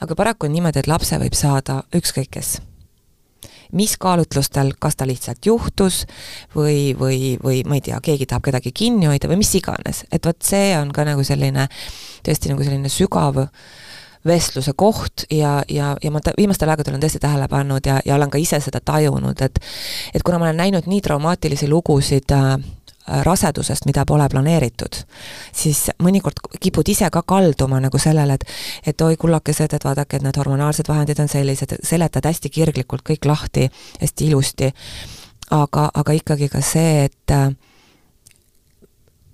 [0.00, 2.58] aga paraku on niimoodi, et lapse võib saada ükskõik kes
[3.76, 6.04] mis kaalutlustel, kas ta lihtsalt juhtus
[6.56, 10.26] või, või, või ma ei tea, keegi tahab kedagi kinni hoida või mis iganes, et
[10.26, 11.68] vot see on ka nagu selline,
[12.26, 13.44] tõesti nagu selline sügav
[14.26, 18.30] vestluse koht ja, ja, ja ma viimastel aegadel olen tõesti tähele pannud ja, ja olen
[18.30, 19.60] ka ise seda tajunud, et
[20.14, 22.58] et kuna ma olen näinud nii traumaatilisi lugusid äh,
[23.26, 25.00] rasedusest, mida pole planeeritud,
[25.52, 28.44] siis mõnikord kipud ise ka kalduma nagu sellele, et
[28.92, 33.26] et oi, kullakesed, et vaadake, et need hormonaalsed vahendid on sellised, seletad hästi kirglikult kõik
[33.26, 33.68] lahti,
[34.00, 34.70] hästi ilusti,
[35.50, 37.36] aga, aga ikkagi ka see, et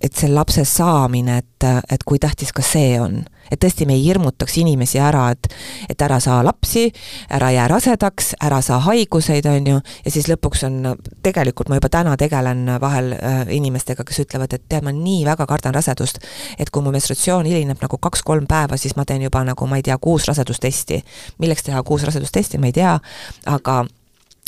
[0.01, 3.23] et see lapse saamine, et, et kui tähtis ka see on.
[3.47, 5.47] et tõesti, me ei hirmutaks inimesi ära, et
[5.89, 6.89] et ära saa lapsi,
[7.31, 10.81] ära jää rasedaks, ära saa haiguseid, on ju, ja siis lõpuks on,
[11.23, 15.47] tegelikult ma juba täna tegelen vahel äh, inimestega, kes ütlevad, et tead, ma nii väga
[15.47, 16.19] kardan rasedust,
[16.59, 19.87] et kui mu menstratsioon hilineb nagu kaks-kolm päeva, siis ma teen juba nagu ma ei
[19.87, 20.99] tea, kuus rasedustesti.
[21.39, 22.99] milleks teha kuus rasedustesti, ma ei tea,
[23.45, 23.85] aga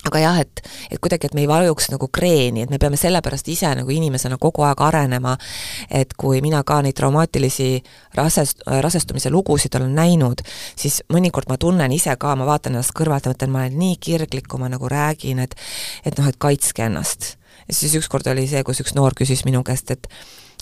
[0.07, 3.47] aga jah, et, et kuidagi, et me ei vajuks nagu kreeni, et me peame sellepärast
[3.51, 5.35] ise nagu inimesena kogu aeg arenema,
[5.89, 7.69] et kui mina ka neid traumaatilisi
[8.17, 10.43] rasest-, rasestumise lugusid olen näinud,
[10.79, 13.99] siis mõnikord ma tunnen ise ka, ma vaatan ennast kõrvalt ja mõtlen, ma olen nii
[14.01, 15.57] kirglik, kui ma nagu räägin, et
[16.05, 17.35] et noh, et kaitske ennast.
[17.67, 20.07] ja siis ükskord oli see, kus üks noor küsis minu käest, et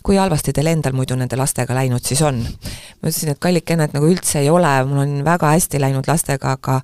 [0.08, 2.40] kui halvasti teil endal muidu nende lastega läinud siis on?
[2.40, 6.56] ma ütlesin, et kallikene, et nagu üldse ei ole, mul on väga hästi läinud lastega,
[6.56, 6.80] aga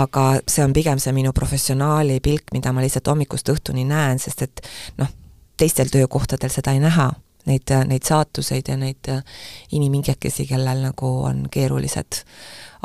[0.00, 4.46] aga see on pigem see minu professionaali pilk, mida ma lihtsalt hommikust õhtuni näen, sest
[4.46, 4.64] et
[5.00, 5.12] noh,
[5.60, 7.12] teistel töökohtadel seda ei näha.
[7.46, 9.06] Neid, neid saatuseid ja neid
[9.70, 12.24] inimhingekesi, kellel nagu on keerulised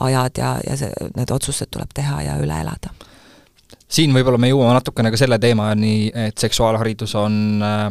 [0.06, 2.94] ajad ja, ja see, need otsused tuleb teha ja üle elada
[3.92, 7.34] siin võib-olla me jõuame natukene ka selle teemani, et seksuaalharidus on
[7.66, 7.90] äh,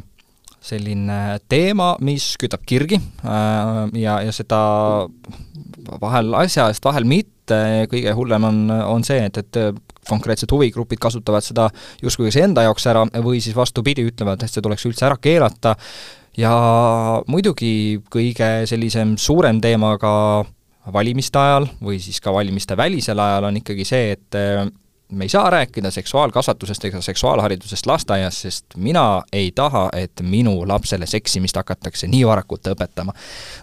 [0.60, 4.60] selline teema, mis kütab kirgi äh, ja, ja seda
[6.00, 11.44] vahel asja eest, vahel mitte, kõige hullem on, on see, et, et konkreetsed huvigrupid kasutavad
[11.44, 11.68] seda
[12.02, 15.76] justkui kas enda jaoks ära või siis vastupidi, ütlevad, et see tuleks üldse ära keelata.
[16.38, 16.52] Ja
[17.28, 20.12] muidugi kõige sellisem suurem teema ka
[20.94, 24.38] valimiste ajal või siis ka valimiste välisel ajal on ikkagi see, et
[25.10, 31.06] me ei saa rääkida seksuaalkasvatusest ega seksuaalharidusest lasteaias, sest mina ei taha, et minu lapsele
[31.06, 33.12] seksimist hakatakse nii varakult õpetama.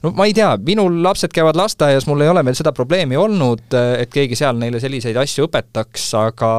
[0.04, 3.74] no ma ei tea, minul lapsed käivad lasteaias, mul ei ole veel seda probleemi olnud,
[4.00, 6.52] et keegi seal neile selliseid asju õpetaks, aga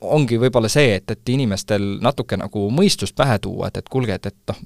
[0.00, 4.26] ongi võib-olla see, et, et inimestel natuke nagu mõistust pähe tuua, et, et kuulge, et,
[4.32, 4.62] et noh,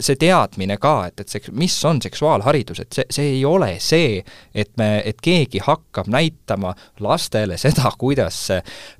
[0.00, 4.22] see teadmine ka, et, et see, mis on seksuaalharidus, et see, see ei ole see,
[4.54, 8.46] et me, et keegi hakkab näitama lastele seda, kuidas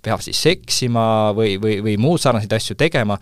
[0.03, 3.19] peab siis seksima või, või, või muud sarnaseid asju tegema,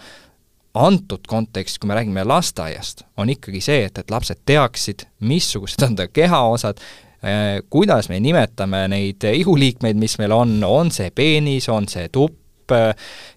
[0.75, 5.97] antud kontekstis, kui me räägime lasteaiast, on ikkagi see, et, et lapsed teaksid, missugused on
[5.99, 6.81] ta kehaosad,
[7.23, 12.73] eh, kuidas me nimetame neid ihuliikmeid, mis meil on, on see peenis, on see tupp,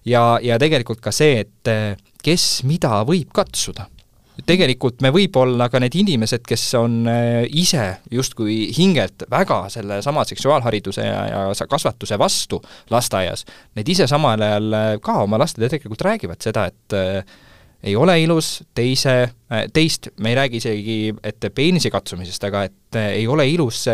[0.06, 1.92] ja, ja tegelikult ka see, et eh,
[2.24, 3.90] kes mida võib katsuda
[4.44, 11.06] tegelikult me võib-olla ka need inimesed, kes on äh, ise justkui hingelt väga sellesama seksuaalhariduse
[11.06, 12.60] ja, ja kasvatuse vastu
[12.92, 13.46] lasteaias,
[13.78, 17.36] need ise samal ajal äh, ka oma lastele tegelikult räägivad seda, et äh,
[17.86, 19.28] ei ole ilus teise,
[19.72, 23.84] teist, me ei räägi isegi, et peenise katsumisest, aga et ei ole ilus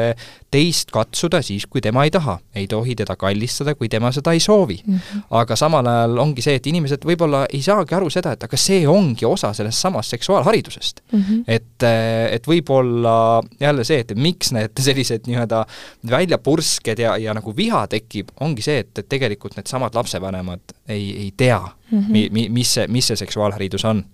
[0.52, 2.38] teist katsuda siis, kui tema ei taha.
[2.54, 4.94] ei tohi teda kallistada, kui tema seda ei soovi mm.
[4.94, 5.22] -hmm.
[5.30, 8.86] aga samal ajal ongi see, et inimesed võib-olla ei saagi aru seda, et aga see
[8.88, 11.20] ongi osa sellest samast seksuaalharidusest mm.
[11.20, 11.44] -hmm.
[11.46, 11.82] et,
[12.30, 15.64] et võib-olla jälle see, et miks need sellised nii-öelda
[16.10, 21.32] väljapursked ja, ja nagu viha tekib, ongi see, et, et tegelikult needsamad lapsevanemad ei, ei
[21.36, 22.10] tea mm, -hmm.
[22.10, 24.04] mi, mi, mis see, mis see seksuaalharidus on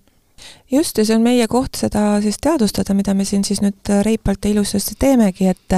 [0.71, 4.45] just, ja see on meie koht seda siis teadvustada, mida me siin siis nüüd reipalt
[4.45, 5.77] ja ilusasti teemegi, et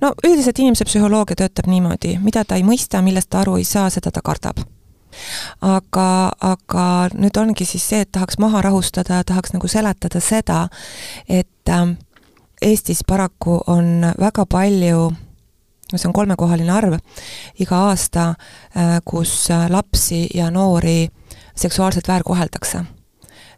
[0.00, 3.90] no üldiselt inimese psühholoogia töötab niimoodi, mida ta ei mõista, millest ta aru ei saa,
[3.90, 4.62] seda ta kardab.
[5.66, 6.10] Aga,
[6.46, 6.84] aga
[7.18, 10.68] nüüd ongi siis see, et tahaks maha rahustada, tahaks nagu seletada seda,
[11.28, 11.96] et äh,
[12.60, 15.10] Eestis paraku on väga palju
[15.92, 16.98] no see on kolmekohaline arv
[17.58, 18.34] iga aasta,
[18.76, 21.08] äh, kus lapsi ja noori
[21.56, 22.84] seksuaalselt väärkoheldakse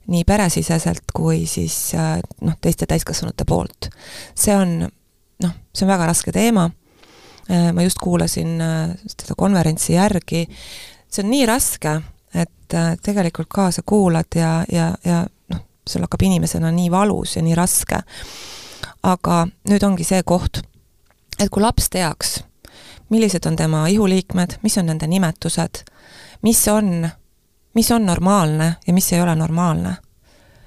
[0.06, 3.90] nii peresiseselt kui siis äh, noh, teiste täiskasvanute poolt.
[4.34, 4.78] see on
[5.42, 6.70] noh, see on väga raske teema,
[7.50, 10.46] äh, ma just kuulasin äh, seda konverentsi järgi,
[11.08, 12.00] see on nii raske,
[12.34, 17.54] et tegelikult kaasa kuulad ja, ja, ja noh, sul hakkab inimesena nii valus ja nii
[17.54, 18.00] raske.
[19.02, 20.62] aga nüüd ongi see koht,
[21.38, 22.38] et kui laps teaks,
[23.10, 25.82] millised on tema ihuliikmed, mis on nende nimetused,
[26.42, 27.10] mis on
[27.74, 29.94] mis on normaalne ja mis ei ole normaalne,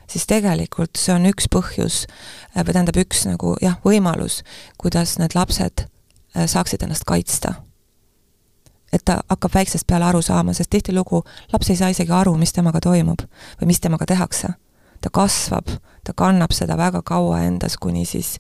[0.08, 4.42] siis tegelikult see on üks põhjus äh, või tähendab üks nagu jah, võimalus,
[4.82, 7.54] kuidas need lapsed äh, saaksid ennast kaitsta.
[8.94, 12.54] et ta hakkab väiksest peale aru saama, sest tihtilugu laps ei saa isegi aru, mis
[12.54, 13.26] temaga toimub
[13.62, 14.48] või mis temaga tehakse.
[15.02, 15.68] ta kasvab,
[16.04, 18.38] ta kannab seda väga kaua endas, kuni siis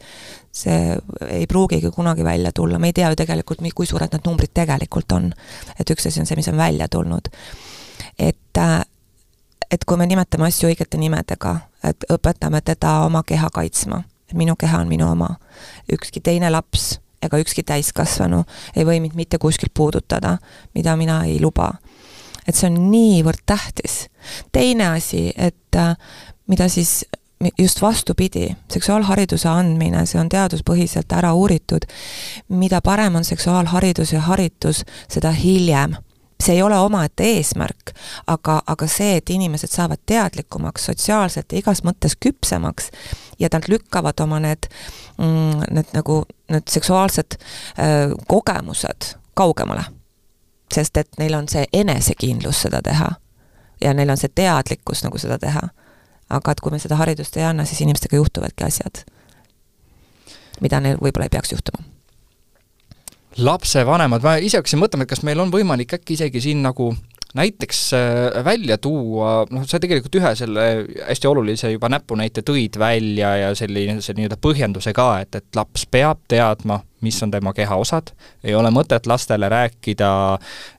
[0.51, 0.97] see
[1.29, 5.11] ei pruugigi kunagi välja tulla, me ei tea ju tegelikult, kui suured need numbrid tegelikult
[5.11, 5.33] on.
[5.79, 7.29] et üks asi on see, mis on välja tulnud
[8.19, 8.81] et äh,
[9.71, 14.55] et kui me nimetame asju õigete nimedega, et õpetame teda oma keha kaitsma, et minu
[14.59, 15.35] keha on minu oma.
[15.91, 18.43] ükski teine laps ega ükski täiskasvanu
[18.75, 20.37] ei või mind mitte kuskilt puudutada,
[20.75, 21.73] mida mina ei luba.
[22.47, 24.07] et see on niivõrd tähtis.
[24.51, 25.95] teine asi, et äh,
[26.47, 27.05] mida siis
[27.59, 31.85] just vastupidi, seksuaalhariduse andmine, see on teaduspõhiselt ära uuritud,
[32.49, 35.97] mida parem on seksuaalharidus ja haritus, seda hiljem
[36.45, 37.91] see ei ole omaette eesmärk,
[38.27, 42.91] aga, aga see, et inimesed saavad teadlikumaks, sotsiaalselt ja igas mõttes küpsemaks
[43.39, 44.69] ja nad lükkavad oma need
[45.17, 49.83] mm,, need nagu, need seksuaalsed äh, kogemused kaugemale.
[50.73, 53.09] sest et neil on see enesekindlus seda teha.
[53.81, 55.69] ja neil on see teadlikkus nagu seda teha.
[56.29, 59.03] aga et kui me seda haridust ei anna, siis inimestega juhtuvadki asjad,
[60.61, 61.94] mida neil võib-olla ei peaks juhtuma
[63.37, 66.93] lapsevanemad, ma ise hakkasin mõtlema, et kas meil on võimalik äkki isegi siin nagu
[67.35, 70.65] näiteks äh, välja tuua, noh, sa tegelikult ühe selle
[71.07, 75.83] hästi olulise juba näpunäite tõid välja ja selline, see nii-öelda põhjenduse ka, et, et laps
[75.91, 80.13] peab teadma, mis on tema kehaosad, ei ole mõtet lastele rääkida,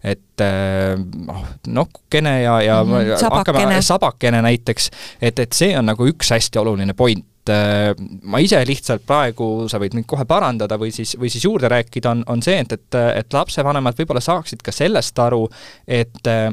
[0.01, 0.97] et äh,
[1.29, 3.61] noh, nokukene ja, ja mm sabakene.
[3.61, 4.91] hakkame, sabakene näiteks,
[5.21, 7.95] et, et see on nagu üks hästi oluline point et äh,
[8.27, 12.11] ma ise lihtsalt praegu, sa võid mind kohe parandada või siis, või siis juurde rääkida,
[12.11, 15.45] on, on see, et, et, et lapsevanemad võib-olla saaksid ka sellest aru,
[15.87, 16.51] et äh,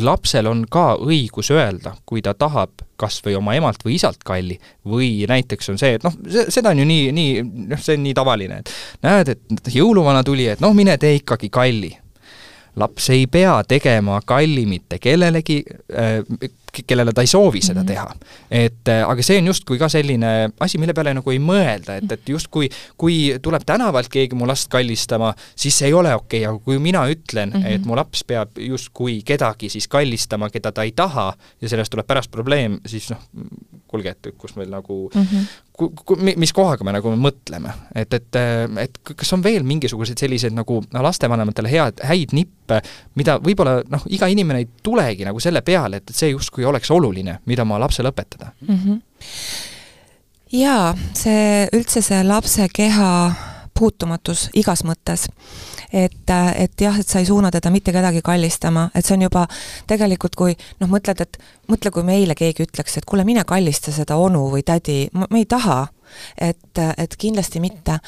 [0.00, 4.56] lapsel on ka õigus öelda, kui ta tahab kas või oma emalt või isalt kalli,
[4.88, 6.14] või näiteks on see, et noh,
[6.48, 7.42] seda on ju nii, nii,
[7.72, 8.72] noh, see on nii tavaline, et
[9.04, 11.92] näed, et jõuluvana tuli, et noh, mine tee ikkagi kalli.
[12.80, 15.58] Laps ei pea tegema kalli mitte kellelegi
[15.92, 16.22] äh,,
[16.86, 17.88] kellele ta ei soovi seda mhm.
[17.88, 18.14] teha.
[18.50, 22.12] et äh, aga see on justkui ka selline asi, mille peale nagu ei mõelda, et,
[22.16, 26.48] et justkui kui tuleb tänavalt keegi mu last kallistama, siis see ei ole okei okay,,
[26.50, 27.76] aga kui mina ütlen mm, -hmm.
[27.76, 32.06] et mu laps peab justkui kedagi siis kallistama, keda ta ei taha, ja sellest tuleb
[32.06, 33.20] pärast probleem, siis noh,
[33.86, 38.12] kuulge, et kus meil nagu mm, -hmm ku-, ku-, mis kohaga me nagu mõtleme, et,
[38.14, 38.38] et,
[38.84, 42.80] et kas on veel mingisuguseid selliseid nagu lastevanematele head, häid nippe,
[43.18, 46.90] mida võib-olla noh, iga inimene ei tulegi nagu selle peale, et, et see justkui oleks
[46.90, 48.78] oluline, mida oma lapsele õpetada mm?
[48.78, 49.00] -hmm.
[50.58, 53.12] jaa, see üldse see lapse keha
[53.78, 55.28] puutumatus igas mõttes
[55.92, 59.46] et, et jah, et sa ei suuna teda mitte kedagi kallistama, et see on juba
[59.86, 64.16] tegelikult, kui noh, mõtled, et mõtle, kui meile keegi ütleks, et kuule, mine kallista seda
[64.16, 65.86] onu või tädi, ma ei taha
[66.36, 67.98] et, et kindlasti mitte.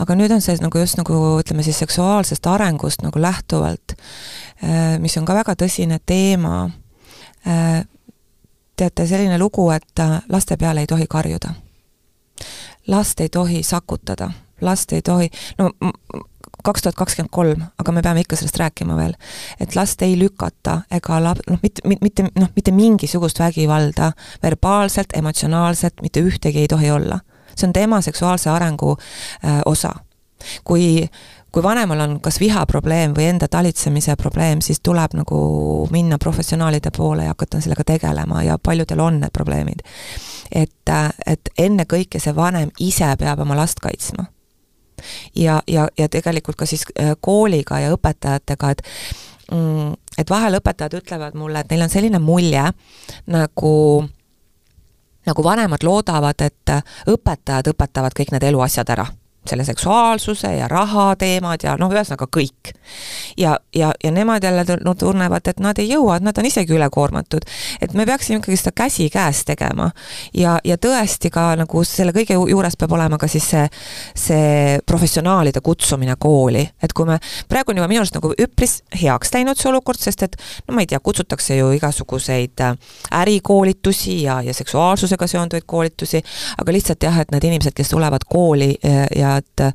[0.00, 3.96] aga nüüd on see nagu just nagu ütleme siis seksuaalsest arengust nagu lähtuvalt,
[4.64, 6.70] äh, mis on ka väga tõsine teema,
[7.46, 7.84] äh,
[8.76, 11.54] teate, selline lugu, et äh, laste peale ei tohi karjuda.
[12.86, 15.70] last ei tohi sakutada, last ei tohi, no
[16.64, 19.12] kaks tuhat kakskümmend kolm, aga me peame ikka sellest rääkima veel,
[19.60, 26.00] et last ei lükata ega lap-, noh, mitte, mitte, noh, mitte mingisugust vägivalda verbaalselt, emotsionaalselt,
[26.02, 27.20] mitte ühtegi ei tohi olla.
[27.54, 28.96] see on tema seksuaalse arengu
[29.44, 29.92] äh, osa.
[30.64, 31.08] kui,
[31.54, 35.36] kui vanemal on kas vihaprobleem või enda talitsemise probleem, siis tuleb nagu
[35.94, 39.84] minna professionaalide poole ja hakata sellega tegelema ja paljudel on need probleemid.
[40.54, 40.90] et,
[41.26, 44.26] et ennekõike see vanem ise peab oma last kaitsma.
[45.34, 48.82] ja, ja, ja tegelikult ka siis äh, kooliga ja õpetajatega, et
[49.52, 52.70] mm, et vahel õpetajad ütlevad mulle, et neil on selline mulje,
[53.26, 53.74] nagu
[55.26, 59.06] nagu vanemad loodavad, et õpetajad õpetavad kõik need eluasjad ära
[59.48, 62.72] selle seksuaalsuse ja raha teemad ja noh, ühesõnaga kõik.
[63.36, 66.74] ja, ja, ja nemad jälle no, tunnevad, et nad ei jõua, et nad on isegi
[66.74, 67.44] ülekoormatud.
[67.80, 69.90] et me peaksime ikkagi seda käsikäes tegema.
[70.34, 73.66] ja, ja tõesti ka nagu selle kõige juures peab olema ka siis see,
[74.14, 76.68] see professionaalide kutsumine kooli.
[76.82, 80.22] et kui me, praegu on juba minu arust nagu üpris heaks läinud see olukord, sest
[80.22, 80.36] et
[80.68, 82.76] no ma ei tea, kutsutakse ju igasuguseid äh,
[83.20, 86.22] ärikoolitusi ja, ja seksuaalsusega seonduvaid koolitusi,
[86.58, 89.66] aga lihtsalt jah, et need inimesed, kes tulevad kooli ja, ja et,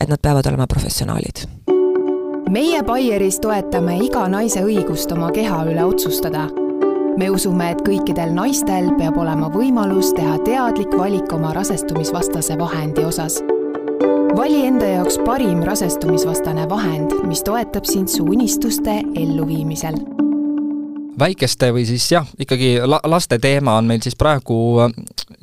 [0.00, 1.46] et nad peavad olema professionaalid.
[2.50, 6.48] meie Baieris toetame iga naise õigust oma keha üle otsustada.
[7.18, 13.40] me usume, et kõikidel naistel peab olema võimalus teha teadlik valik oma rasestumisvastase vahendi osas
[14.36, 19.96] vali enda jaoks parim rasestumisvastane vahend, mis toetab sind su unistuste elluviimisel
[21.18, 24.58] väikeste või siis jah, ikkagi la-, laste teema on meil siis praegu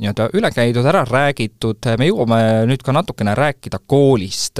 [0.04, 2.40] nii-öelda üle käidud, ära räägitud, me jõuame
[2.70, 4.60] nüüd ka natukene rääkida koolist.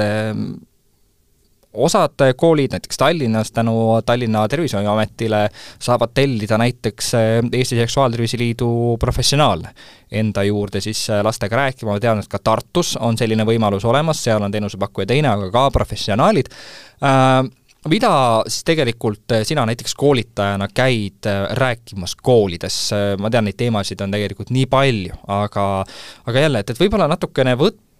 [1.74, 3.74] Osad koolid, näiteks Tallinnas tänu
[4.06, 5.48] Tallinna Tervishoiuametile,
[5.82, 9.72] saavad tellida näiteks äh, Eesti Seksuaaltervise Liidu professionaale
[10.12, 14.22] enda juurde siis äh, lastega rääkima, ma tean, et ka Tartus on selline võimalus olemas,
[14.22, 16.54] seal on teenusepakkuja teine, aga ka professionaalid
[17.92, 18.12] mida
[18.48, 22.78] siis tegelikult eh, sina näiteks koolitajana käid eh, rääkimas koolides,
[23.20, 25.66] ma tean, neid teemasid on tegelikult nii palju, aga
[26.28, 27.93] aga jälle, et, et võib-olla natukene võtta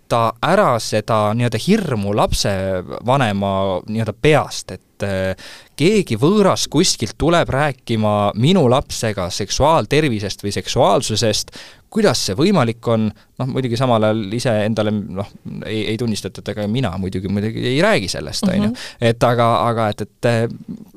[0.44, 3.54] ära seda nii-öelda hirmu lapsevanema
[3.90, 11.56] nii-öelda peast, et eh, keegi võõras kuskilt tuleb rääkima minu lapsega seksuaaltervisest või seksuaalsusest,
[11.94, 15.30] kuidas see võimalik on, noh muidugi samal ajal ise endale noh,
[15.66, 18.72] ei, ei tunnistata, et ega mina muidugi, muidugi ei räägi sellest, on ju.
[18.72, 19.10] Mhm.
[19.12, 20.93] et aga, aga et, et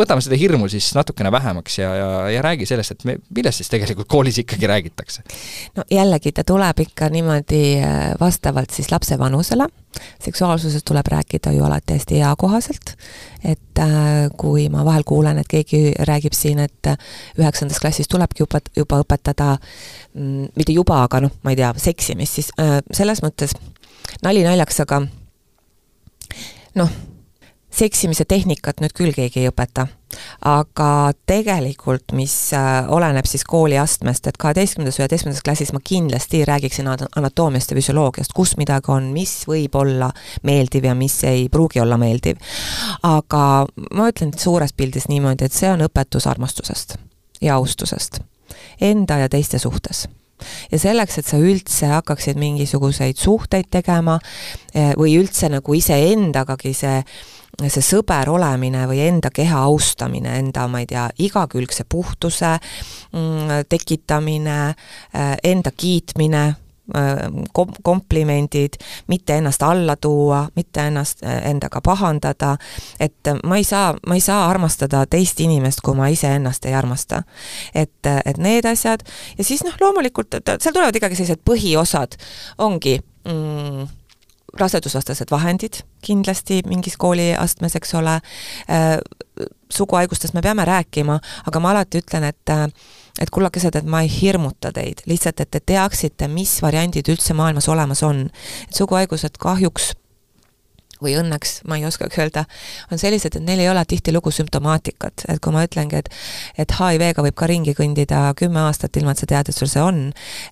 [0.00, 3.70] võtame seda hirmu siis natukene vähemaks ja, ja, ja räägi sellest, et me, millest siis
[3.72, 5.24] tegelikult koolis ikkagi räägitakse?
[5.76, 9.68] no jällegi, ta tuleb ikka niimoodi äh, vastavalt siis lapse vanusele,
[10.24, 12.94] seksuaalsusest tuleb rääkida ju alati hästi eakohaselt,
[13.44, 16.92] et äh, kui ma vahel kuulen, et keegi räägib siin, et
[17.38, 19.54] üheksandas klassis tulebki juba, juba õpetada
[20.14, 23.56] mm, mitte juba, aga noh, ma ei tea, seksimist, siis äh, selles mõttes
[24.24, 25.04] nali naljaks, aga
[26.78, 26.98] noh,
[27.70, 29.86] seksimise tehnikat nüüd küll keegi ei õpeta,
[30.46, 30.88] aga
[31.28, 37.78] tegelikult, mis äh, oleneb siis kooliastmest, et kaheteistkümnendas, üheteistkümnendas klassis ma kindlasti räägiksin anatoomiast ja
[37.78, 40.10] füsioloogiast, kus midagi on, mis võib olla
[40.46, 42.40] meeldiv ja mis ei pruugi olla meeldiv.
[43.06, 43.44] aga
[43.94, 46.98] ma ütlen suures pildis niimoodi, et see on õpetus armastusest
[47.40, 48.20] ja austusest
[48.80, 50.08] enda ja teiste suhtes
[50.72, 54.18] ja selleks, et sa üldse hakkaksid mingisuguseid suhteid tegema
[54.74, 57.02] eh, või üldse nagu iseendagagi see
[57.68, 64.58] see sõber olemine või enda keha austamine, enda, ma ei tea, igakülgse puhtuse mm, tekitamine,
[65.14, 66.44] äh, enda kiitmine,
[66.96, 68.80] äh, kom-, komplimendid,
[69.12, 72.56] mitte ennast alla tuua, mitte ennast äh, endaga pahandada,
[73.00, 77.22] et ma ei saa, ma ei saa armastada teist inimest, kui ma iseennast ei armasta.
[77.74, 79.04] et, et need asjad.
[79.38, 82.16] Ja siis noh, loomulikult, seal tulevad ikkagi sellised põhiosad,
[82.58, 83.99] ongi mm,
[84.58, 88.18] rasedusvastased vahendid kindlasti mingis kooliastmes, eks ole,
[88.70, 88.96] äh,
[89.72, 92.66] suguhaigustest me peame rääkima, aga ma alati ütlen, et äh,
[93.20, 97.68] et kullakesed, et ma ei hirmuta teid, lihtsalt et te teaksite, mis variandid üldse maailmas
[97.68, 98.30] olemas on.
[98.68, 99.92] et suguhaigused kahjuks
[101.02, 102.44] või õnneks, ma ei oskagi öelda,
[102.92, 106.10] on sellised, et neil ei ole tihtilugu sümptomaatikat, et kui ma ütlengi, et
[106.58, 109.82] et HIV-ga võib ka ringi kõndida kümme aastat, ilma et sa tead, et sul see
[109.82, 110.00] on,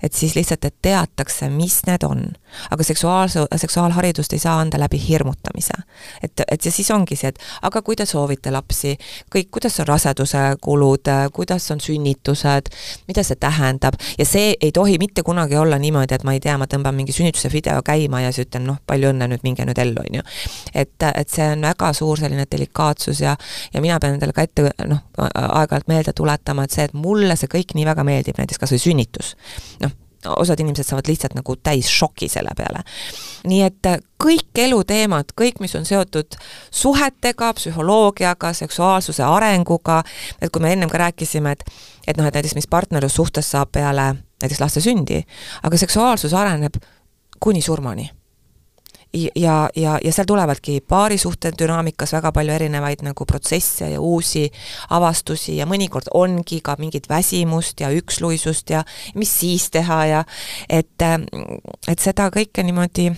[0.03, 2.25] et siis lihtsalt, et teatakse, mis need on.
[2.71, 5.75] aga seksuaalse, seksuaalharidust ei saa anda läbi hirmutamise.
[6.23, 8.97] et, et ja siis ongi see, et aga kui te soovite lapsi,
[9.35, 12.73] kõik, kuidas on raseduse kulud, kuidas on sünnitused,
[13.09, 16.57] mida see tähendab, ja see ei tohi mitte kunagi olla niimoodi, et ma ei tea,
[16.59, 19.79] ma tõmban mingi sünnituse video käima ja siis ütlen, noh, palju õnne nüüd, minge nüüd
[19.79, 20.25] ellu, on ju
[20.74, 23.36] et, et see on väga suur selline delikaatsus ja
[23.74, 27.51] ja mina pean endale ka ette noh, aeg-ajalt meelde tuletama, et see, et mulle see
[27.53, 29.34] kõik nii väga meeldib, näiteks kas või sünnitus,
[29.82, 29.95] noh,
[30.26, 32.82] osad inimesed saavad lihtsalt nagu täis šoki selle peale.
[33.47, 33.89] nii et
[34.22, 36.36] kõik eluteemad, kõik, mis on seotud
[36.70, 40.03] suhetega, psühholoogiaga, seksuaalsuse arenguga,
[40.43, 41.64] et kui me ennem ka rääkisime, et
[42.09, 45.22] et noh, et näiteks mis partnerlussuhtes saab peale näiteks laste sündi,
[45.62, 46.80] aga seksuaalsus areneb
[47.41, 48.11] kuni surmani
[49.13, 54.49] ja, ja, ja seal tulevadki paarisuhte dünaamikas väga palju erinevaid nagu protsesse ja uusi
[54.91, 58.85] avastusi ja mõnikord ongi ka mingit väsimust ja üksluisust ja
[59.15, 60.25] mis siis teha ja
[60.69, 61.07] et,
[61.89, 63.11] et seda kõike niimoodi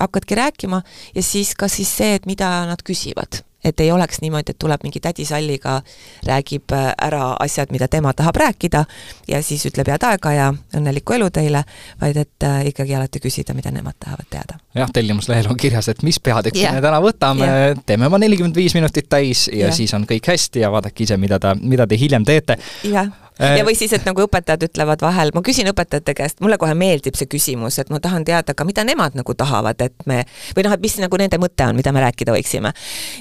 [0.00, 0.82] hakkadki rääkima
[1.14, 4.82] ja siis ka siis see, et mida nad küsivad et ei oleks niimoodi, et tuleb
[4.82, 5.80] mingi tädi Salliga,
[6.26, 8.84] räägib äh, ära asjad, mida tema tahab rääkida
[9.28, 11.64] ja siis ütleb head aega ja õnnelikku elu teile,
[12.00, 14.58] vaid et äh, ikkagi alati küsida, mida nemad tahavad teada.
[14.74, 16.74] jah, tellimuslehel on kirjas, et mis peatükki yeah.
[16.74, 19.76] me täna võtame yeah., teeme oma nelikümmend viis minutit täis ja yeah.
[19.76, 22.58] siis on kõik hästi ja vaadake ise, mida ta, mida te hiljem teete.
[22.92, 23.12] Äh,
[23.42, 27.16] ja või siis, et nagu õpetajad ütlevad vahel, ma küsin õpetajate käest, mulle kohe meeldib
[27.18, 30.22] see küsimus, et ma tahan teada ka, mida nemad nagu tahavad, et me,
[30.56, 32.72] või noh, et mis nagu nende mõte on, mida me rääkida võiksime.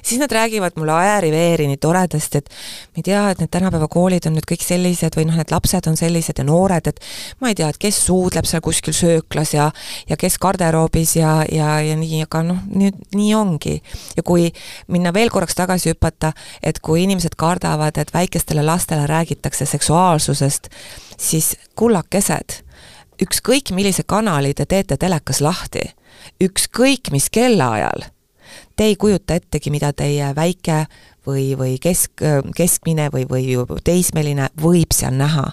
[0.03, 4.27] siis nad räägivad mulle ääri-veeri nii toredasti, et ma ei tea, et need tänapäeva koolid
[4.29, 7.01] on nüüd kõik sellised või noh, need lapsed on sellised ja noored, et
[7.41, 9.71] ma ei tea, et kes suudleb seal kuskil sööklas ja
[10.09, 13.79] ja kes garderoobis ja, ja, ja nii, aga noh, nüüd nii ongi.
[14.17, 14.51] ja kui
[14.87, 20.67] minna veel korraks tagasi hüpata, et kui inimesed kardavad, et väikestele lastele räägitakse seksuaalselt seksuaalsusest,
[21.17, 22.63] siis kullakesed,
[23.21, 25.93] ükskõik millise kanali te teete telekas lahti,
[26.43, 28.03] ükskõik mis kellaajal,
[28.75, 30.85] te ei kujuta ettegi, mida teie väike
[31.27, 32.23] või, või kesk,
[32.55, 35.51] keskmine või, või teismeline võib seal näha.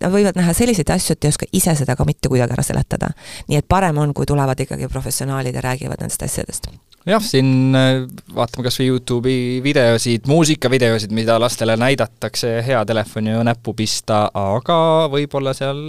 [0.00, 3.12] Nad võivad näha selliseid asju, et ei oska ise seda ka mitte kuidagi ära seletada.
[3.48, 6.72] nii et parem on, kui tulevad ikkagi professionaalid ja räägivad nendest asjadest
[7.08, 13.74] jah, siin äh, vaatame kas või Youtube'i videosid, muusikavideosid, mida lastele näidatakse, hea telefoni näppu
[13.78, 15.82] pista, aga võib-olla seal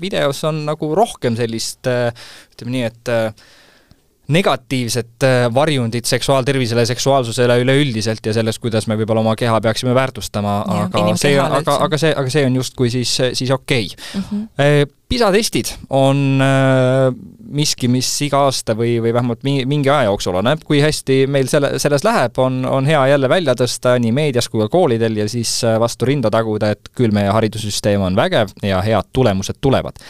[0.00, 2.10] videos on nagu rohkem sellist äh,
[2.54, 3.46] ütleme nii, et äh,
[4.32, 11.14] negatiivset varjundit seksuaaltervisele seksuaalsusele üleüldiselt ja sellest, kuidas me võib-olla oma keha peaksime väärtustama, aga
[11.20, 14.20] see, aga, aga see, aga see on justkui siis, siis okei okay.
[14.20, 14.24] mm.
[14.30, 14.94] -hmm.
[15.06, 16.40] PISA testid on
[17.52, 21.50] miski, mis iga aasta või, või vähemalt mingi, mingi aja jooksul oleneb, kui hästi meil
[21.50, 25.28] selle, selles läheb, on, on hea jälle välja tõsta nii meedias kui ka koolidel ja
[25.30, 30.02] siis äh, vastu rinda taguda, et küll meie haridussüsteem on vägev ja head tulemused tulevad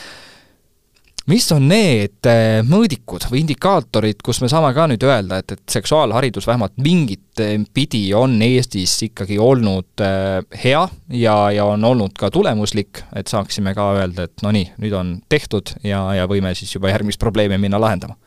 [1.30, 5.76] mis on need äh, mõõdikud või indikaatorid, kus me saame ka nüüd öelda, et, et
[5.76, 10.84] seksuaalharidus vähemalt mingit äh, pidi on Eestis ikkagi olnud äh, hea
[11.18, 15.16] ja, ja on olnud ka tulemuslik, et saaksime ka öelda, et no nii, nüüd on
[15.28, 18.18] tehtud ja, ja võime siis juba järgmist probleemi minna lahendama?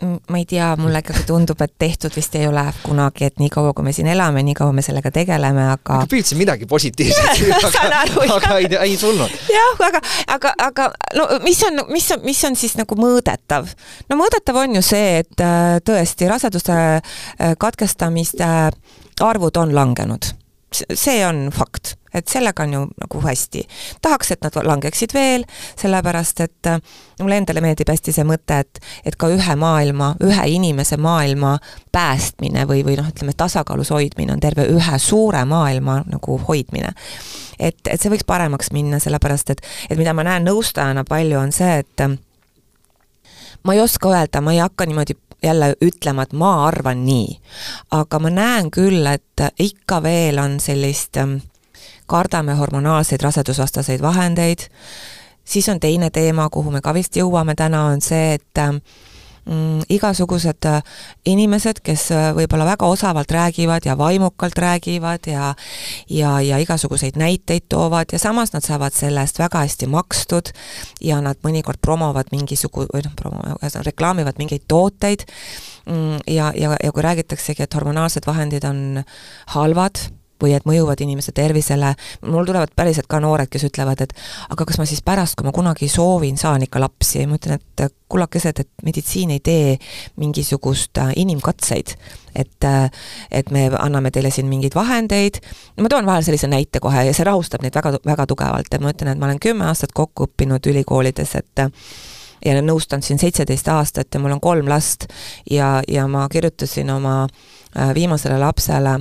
[0.00, 3.84] Ma ei tea, mulle ikkagi tundub, et tehtud vist ei ole kunagi, et niikaua, kui
[3.84, 7.42] me siin elame, niikaua me sellega tegeleme, aga püüdsin midagi positiivset
[7.84, 8.00] aga,
[8.36, 9.36] aga ei, ei tulnud.
[9.52, 10.00] jah, aga,
[10.36, 10.88] aga, aga
[11.18, 13.68] no mis on, mis on, mis on siis nagu mõõdetav?
[14.08, 18.50] no mõõdetav on ju see, et äh, tõesti raseduste äh, katkestamiste
[19.20, 20.32] arvud on langenud
[20.72, 23.66] see on fakt, et sellega on ju nagu hästi.
[24.02, 25.44] tahaks, et nad langeksid veel,
[25.78, 26.80] sellepärast et äh,
[27.20, 31.58] mulle endale meeldib hästi see mõte, et et ka ühe maailma, ühe inimese maailma
[31.92, 36.92] päästmine või, või noh, ütleme tasakaalus hoidmine on terve ühe suure maailma nagu hoidmine.
[37.58, 41.52] et, et see võiks paremaks minna, sellepärast et, et mida ma näen nõustajana palju, on
[41.52, 42.16] see, et äh,
[43.64, 47.40] ma ei oska öelda, ma ei hakka niimoodi jälle ütlema, et ma arvan nii.
[47.90, 51.40] aga ma näen küll, et ikka veel on sellist, ähm,
[52.10, 54.66] kardame hormonaalseid rasedusvastaseid vahendeid,
[55.44, 58.62] siis on teine teema, kuhu me ka vist jõuame täna, on see, et
[59.50, 60.82] mm, igasugused äh,
[61.28, 65.54] inimesed, kes äh, võib-olla väga osavalt räägivad ja vaimukalt räägivad ja
[66.10, 70.52] ja, ja igasuguseid näiteid toovad ja samas nad saavad selle eest väga hästi makstud
[71.00, 75.26] ja nad mõnikord promovad mingisugu-, või noh, promo-, ühesõnaga reklaamivad mingeid tooteid.
[75.88, 79.02] Mm, ja, ja, ja kui räägitaksegi, et hormonaalsed vahendid on
[79.56, 80.04] halvad,
[80.42, 81.94] või et mõjuvad inimese tervisele,
[82.26, 84.14] mul tulevad päriselt ka noored, kes ütlevad, et
[84.48, 87.94] aga kas ma siis pärast, kui ma kunagi soovin, saan ikka lapsi, ma ütlen, et
[88.10, 89.76] kullakesed, et meditsiin ei tee
[90.20, 91.94] mingisugust äh, inimkatseid.
[92.34, 92.90] et, äh,
[93.30, 95.40] et me anname teile siin mingeid vahendeid,
[95.80, 98.92] ma toon vahel sellise näite kohe ja see rahustab neid väga, väga tugevalt, et ma
[98.94, 101.66] ütlen, et ma olen kümme aastat kokku õppinud ülikoolides, et
[102.44, 105.06] ja nõustanud siin seitseteist aastat ja mul on kolm last.
[105.50, 109.00] Ja, ja ma kirjutasin oma äh, viimasele lapsele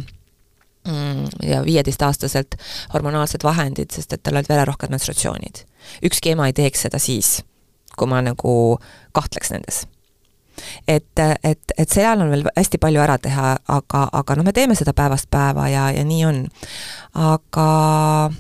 [1.44, 2.56] ja viieteistaastaselt
[2.94, 5.64] hormonaalsed vahendid, sest et tal olid vererohked menstratsioonid.
[6.06, 7.42] ükski ema ei teeks seda siis,
[7.98, 8.80] kui ma nagu
[9.12, 9.86] kahtleks nendes.
[10.88, 14.76] et, et, et seal on veel hästi palju ära teha, aga, aga noh, me teeme
[14.76, 16.46] seda päevast päeva ja, ja nii on.
[17.14, 18.32] aga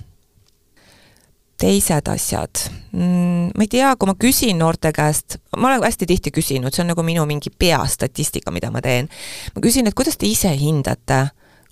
[1.59, 6.31] teised asjad mm,, ma ei tea, kui ma küsin noorte käest, ma olen hästi tihti
[6.31, 9.11] küsinud, see on nagu minu mingi peastatistika, mida ma teen,
[9.55, 11.25] ma küsin, et kuidas te ise hindate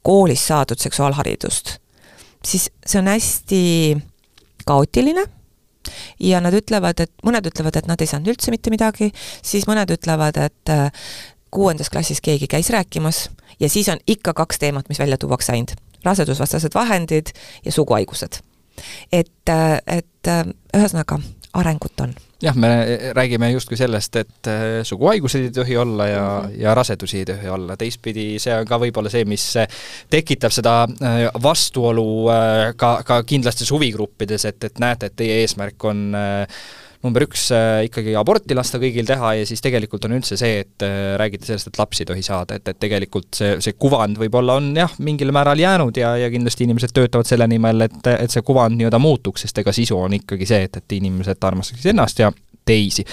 [0.08, 1.78] koolis saadud seksuaalharidust,
[2.46, 3.62] siis see on hästi
[4.68, 5.26] kaootiline
[6.20, 9.12] ja nad ütlevad, et mõned ütlevad, et nad ei saanud üldse mitte midagi,
[9.44, 11.12] siis mõned ütlevad, et äh,
[11.52, 13.28] kuuendas klassis keegi käis rääkimas
[13.60, 15.76] ja siis on ikka kaks teemat, mis välja tuuakse ainult.
[16.06, 17.34] rasedusvastased vahendid
[17.66, 18.40] ja suguhaigused
[19.12, 19.52] et,
[19.88, 20.32] et
[20.76, 21.20] ühesõnaga,
[21.58, 22.70] arengut on jah, me
[23.14, 26.62] räägime justkui sellest, et äh, suguhaigused ei tohi olla ja mm, -hmm.
[26.62, 29.54] ja rasedusi ei tohi olla, teistpidi see on ka võib-olla see, mis
[30.10, 35.84] tekitab seda äh, vastuolu äh, ka, ka kindlastes huvigruppides, et, et näete, et teie eesmärk
[35.86, 36.48] on äh,
[37.08, 40.86] number üks äh, ikkagi aborti lasta kõigil teha ja siis tegelikult on üldse see, et
[40.86, 44.58] äh, räägite sellest, et lapsi ei tohi saada, et, et tegelikult see, see kuvand võib-olla
[44.62, 48.46] on jah, mingil määral jäänud ja, ja kindlasti inimesed töötavad selle nimel, et, et see
[48.46, 52.32] kuvand nii-öelda muutuks, sest ega sisu on ikkagi see, et, et inimesed armastaksid ennast ja
[52.68, 53.08] teisi.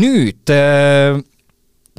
[0.00, 1.18] nüüd äh,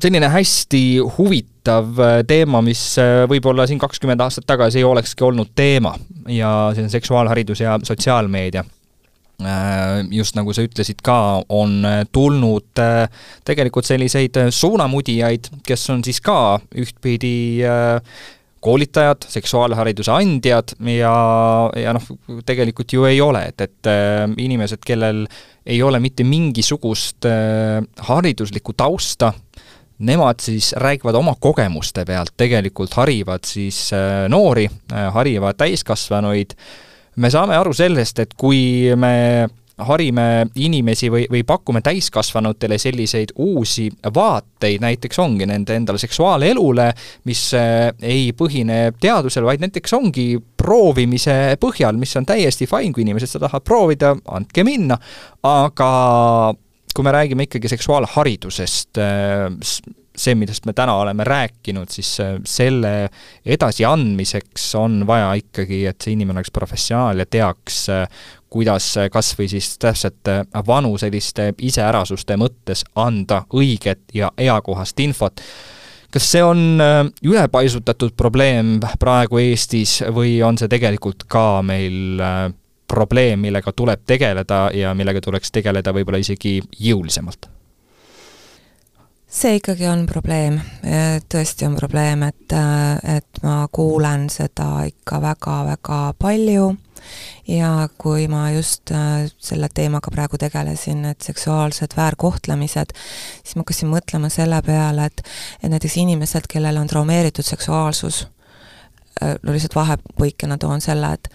[0.02, 0.84] selline hästi
[1.18, 2.82] huvitav teema, mis
[3.30, 5.94] võib-olla siin kakskümmend aastat tagasi ei olekski olnud teema
[6.28, 8.66] ja see on seksuaalharidus ja sotsiaalmeedia
[10.14, 13.08] just nagu sa ütlesid ka, on äh, tulnud äh,
[13.46, 17.64] tegelikult selliseid suunamudijaid, kes on siis ka ühtpidi
[18.64, 21.16] koolitajad, seksuaalhariduse andjad ja,
[21.76, 22.06] ja noh,
[22.48, 23.90] tegelikult ju ei ole, et, et
[24.40, 25.26] inimesed, kellel
[25.68, 27.28] ei ole mitte mingisugust
[28.08, 29.34] hariduslikku tausta,
[30.08, 33.90] nemad siis räägivad oma kogemuste pealt, tegelikult harivad siis
[34.32, 34.70] noori,
[35.12, 36.72] harivad täiskasvanuid äh,
[37.16, 39.14] me saame aru sellest, et kui me
[39.84, 46.90] harime inimesi või, või pakume täiskasvanutele selliseid uusi vaateid, näiteks ongi nende endale seksuaalelule,
[47.30, 53.06] mis äh, ei põhine teadusel, vaid näiteks ongi proovimise põhjal, mis on täiesti fine, kui
[53.06, 55.00] inimesed seda tahavad proovida, andke minna,
[55.50, 55.90] aga
[56.94, 59.50] kui me räägime ikkagi seksuaalharidusest, äh,
[60.18, 63.10] see, millest me täna oleme rääkinud, siis äh, selle
[63.46, 69.34] edasiandmiseks on vaja ikkagi, et see inimene oleks professionaal ja teaks, äh, kuidas äh, kas
[69.40, 70.30] või siis täpselt
[70.68, 75.42] vanu selliste iseärasuste mõttes anda õiget ja eakohast infot.
[76.14, 76.82] kas see on
[77.26, 82.22] ülepaisutatud probleem praegu Eestis või on see tegelikult ka meil
[82.88, 87.50] probleem, millega tuleb tegeleda ja millega tuleks tegeleda võib-olla isegi jõulisemalt?
[89.34, 90.60] See ikkagi on probleem,
[91.32, 92.54] tõesti on probleem, et,
[93.18, 96.74] et ma kuulen seda ikka väga-väga palju.
[97.48, 102.94] Ja kui ma just äh, selle teemaga praegu tegelesin, et seksuaalsed väärkohtlemised,
[103.44, 105.20] siis ma hakkasin mõtlema selle peale, et
[105.60, 108.22] et näiteks inimesed, kellel on traumeeritud seksuaalsus,
[109.20, 111.28] äh, no lihtsalt vahepõikena toon selle, et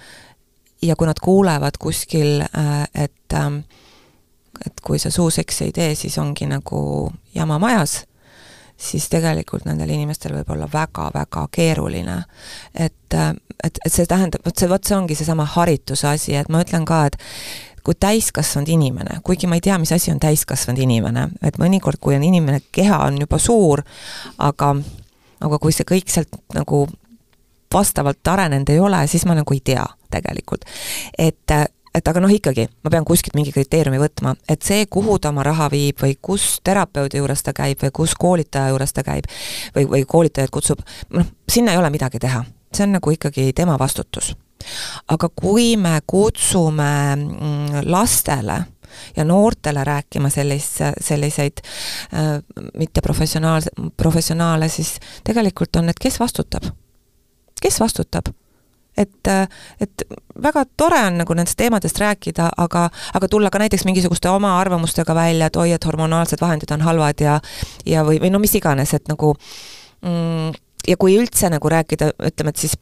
[0.82, 3.60] ja kui nad kuulevad kuskil, äh, et ähm,
[4.66, 6.80] et kui sa suuseksi ei tee, siis ongi nagu
[7.34, 8.02] jama majas,
[8.78, 12.22] siis tegelikult nendel inimestel võib olla väga-väga keeruline.
[12.74, 13.14] et,
[13.64, 16.86] et, et see tähendab, vot see, vot see ongi seesama harituse asi, et ma ütlen
[16.86, 17.18] ka, et
[17.84, 22.16] kui täiskasvanud inimene, kuigi ma ei tea, mis asi on täiskasvanud inimene, et mõnikord, kui
[22.18, 23.82] on inimene, keha on juba suur,
[24.38, 24.74] aga
[25.40, 26.86] aga kui see kõik sealt nagu
[27.72, 30.64] vastavalt arenenud ei ole, siis ma nagu ei tea tegelikult.
[31.18, 31.52] et
[31.98, 35.44] et aga noh, ikkagi, ma pean kuskilt mingi kriteeriumi võtma, et see, kuhu ta oma
[35.46, 39.28] raha viib või kus terapeudi juures ta käib või kus koolitaja juures ta käib
[39.76, 40.82] või, või koolitajat kutsub,
[41.14, 42.44] noh, sinna ei ole midagi teha.
[42.74, 44.34] see on nagu ikkagi tema vastutus.
[45.08, 48.64] aga kui me kutsume mm, lastele
[49.16, 52.42] ja noortele rääkima sellist, selliseid äh,
[52.78, 56.64] mitte professionaalse, professionaale, siis tegelikult on, et kes vastutab?
[57.62, 58.32] kes vastutab?
[58.98, 59.30] Et,
[59.80, 60.04] et
[60.42, 65.14] väga tore on nagu nendest teemadest rääkida, aga, aga tulla ka näiteks mingisuguste oma arvamustega
[65.14, 67.38] välja, et oi, et hormonaalsed vahendid on halvad ja
[67.86, 69.34] ja või, või no mis iganes, et nagu
[70.02, 70.52] mm,
[70.88, 72.76] ja kui üldse nagu rääkida, ütleme, et siis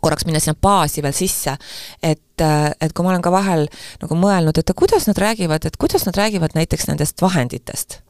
[0.00, 1.56] korraks minna sinna baasi veel sisse,
[2.02, 2.44] et,
[2.80, 3.66] et kui ma olen ka vahel
[4.02, 8.00] nagu mõelnud, et kuidas nad räägivad, et kuidas nad räägivad näiteks nendest vahenditest,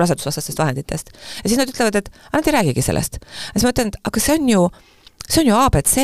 [0.00, 1.12] rasedusvastastest vahenditest.
[1.42, 3.20] ja siis nad ütlevad, et nad ei räägigi sellest.
[3.22, 4.68] ja siis ma ütlen, et aga see on ju,
[5.28, 5.96] see on ju abc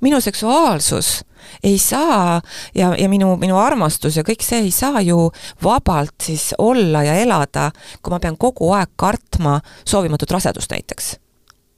[0.00, 1.24] minu seksuaalsus
[1.62, 2.40] ei saa
[2.74, 5.30] ja, ja minu, minu armastus ja kõik see ei saa ju
[5.62, 7.70] vabalt siis olla ja elada,
[8.02, 11.16] kui ma pean kogu aeg kartma soovimatut rasedust näiteks.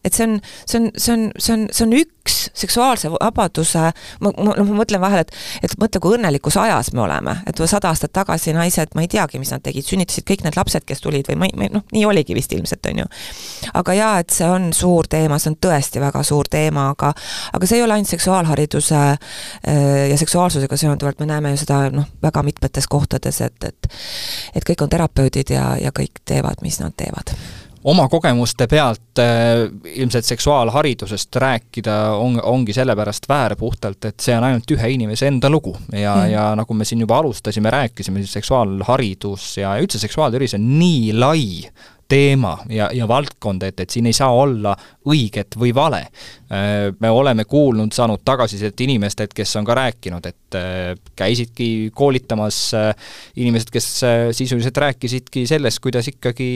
[0.07, 3.83] Et see on, see on, see on, see on, see on üks seksuaalse vabaduse,
[4.21, 5.35] ma, ma, noh, ma mõtlen vahel, et
[5.67, 9.41] et mõtle, kui õnnelikus ajas me oleme, et sada aastat tagasi naised, ma ei teagi,
[9.43, 12.37] mis nad tegid, sünnitasid kõik need lapsed, kes tulid või ma ei, noh, nii oligi
[12.37, 13.09] vist ilmselt, on ju.
[13.81, 17.13] aga jaa, et see on suur teema, see on tõesti väga suur teema, aga
[17.57, 22.09] aga see ei ole ainult seksuaalhariduse äh, ja seksuaalsusega seonduvalt, me näeme ju seda noh,
[22.23, 23.93] väga mitmetes kohtades, et, et
[24.55, 27.35] et kõik on terapeudid ja, ja kõik teevad, mis nad teevad
[27.87, 34.47] oma kogemuste pealt äh, ilmselt seksuaalharidusest rääkida on, ongi sellepärast väär puhtalt, et see on
[34.49, 38.39] ainult ühe inimese enda lugu ja mm., ja nagu me siin juba alustasime, rääkisime, siis
[38.41, 41.47] seksuaalharidus ja üldse seksuaaltervis on nii lai
[42.09, 44.75] teema ja, ja valdkond, et, et siin ei saa olla
[45.11, 46.03] õiget või vale.
[46.53, 52.61] Äh, me oleme kuulnud, saanud tagasisidet inimestelt, kes on ka rääkinud, et äh, käisidki koolitamas
[52.79, 53.91] äh, inimesed, kes
[54.39, 56.49] sisuliselt rääkisidki sellest, kuidas ikkagi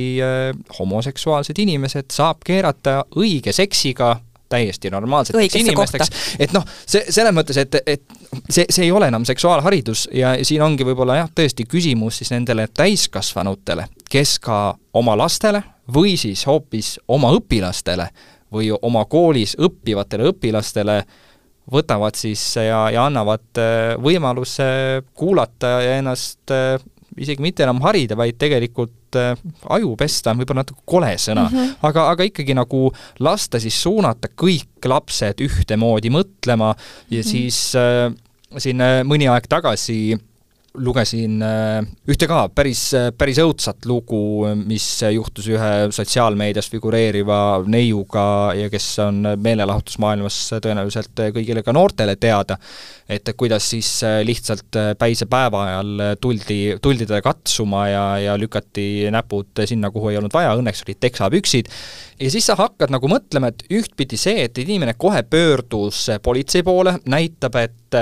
[0.79, 4.17] homoseksuaalsed inimesed saab keerata õige seksiga
[4.51, 6.11] täiesti normaalseteks inimesteks,
[6.43, 8.03] et noh, see, selles mõttes, et, et
[8.51, 12.67] see, see ei ole enam seksuaalharidus ja siin ongi võib-olla jah, tõesti küsimus siis nendele
[12.75, 14.61] täiskasvanutele, kes ka
[14.99, 15.63] oma lastele
[15.95, 18.11] või siis hoopis oma õpilastele
[18.51, 21.01] või oma koolis õppivatele õpilastele
[21.71, 24.67] võtavad siis ja, ja annavad äh, võimaluse
[25.15, 26.81] kuulata ja ennast äh,
[27.19, 29.35] isegi mitte enam harida, vaid tegelikult äh,
[29.77, 31.77] aju pesta on võib-olla natuke kole sõna mm, -hmm.
[31.89, 32.91] aga, aga ikkagi nagu
[33.21, 37.31] lasta siis suunata kõik lapsed ühtemoodi mõtlema ja mm -hmm.
[37.31, 38.13] siis äh,
[38.59, 40.19] siin äh, mõni aeg tagasi
[40.79, 42.83] lugesin äh, ühte ka päris,
[43.19, 51.65] päris õudsat lugu, mis juhtus ühe sotsiaalmeedias figureeriva neiuga ja kes on meelelahutusmaailmas tõenäoliselt kõigile
[51.67, 52.59] ka noortele teada,
[53.11, 53.89] et kuidas siis
[54.27, 60.35] lihtsalt päisepäeva ajal tuldi, tuldi teda katsuma ja, ja lükati näpud sinna, kuhu ei olnud
[60.35, 61.73] vaja, õnneks olid teksapüksid,
[62.21, 66.95] ja siis sa hakkad nagu mõtlema, et ühtpidi see, et inimene kohe pöördus politsei poole,
[67.11, 68.01] näitab, et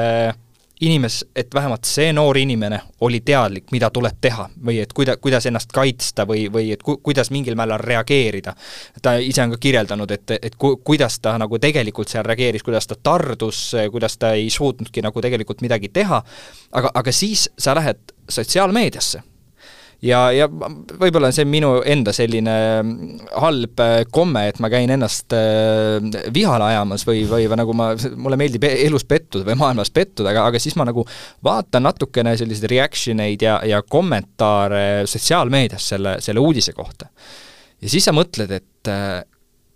[0.81, 5.47] inimes-, et vähemalt see noor inimene oli teadlik, mida tuleb teha või et kuida-, kuidas
[5.47, 8.55] ennast kaitsta või, või et ku-, kuidas mingil määral reageerida.
[9.03, 12.87] ta ise on ka kirjeldanud, et, et ku-, kuidas ta nagu tegelikult seal reageeris, kuidas
[12.87, 16.23] ta tardus, kuidas ta ei suutnudki nagu tegelikult midagi teha,
[16.73, 19.23] aga, aga siis sa lähed sotsiaalmeediasse
[20.05, 22.55] ja, ja võib-olla see on minu enda selline
[23.43, 25.99] halb äh, komme, et ma käin ennast äh,
[26.35, 30.47] vihale ajamas või, või nagu ma, mulle meeldib e-, elus pettuda või maailmas pettuda, aga,
[30.53, 31.05] aga siis ma nagu
[31.47, 37.11] vaatan natukene selliseid reaction eid ja, ja kommentaare sotsiaalmeedias selle, selle uudise kohta.
[37.83, 39.21] ja siis sa mõtled, et äh,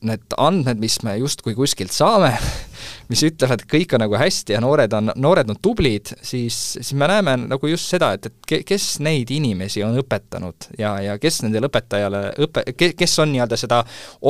[0.07, 2.33] need andmed, mis me justkui kuskilt saame
[3.13, 6.93] mis ütlevad, et kõik on nagu hästi ja noored on, noored on tublid, siis, siis
[6.99, 11.43] me näeme nagu just seda, et, et kes neid inimesi on õpetanud ja, ja kes
[11.47, 13.83] nendele õpetajale õpe-, kes on nii-öelda seda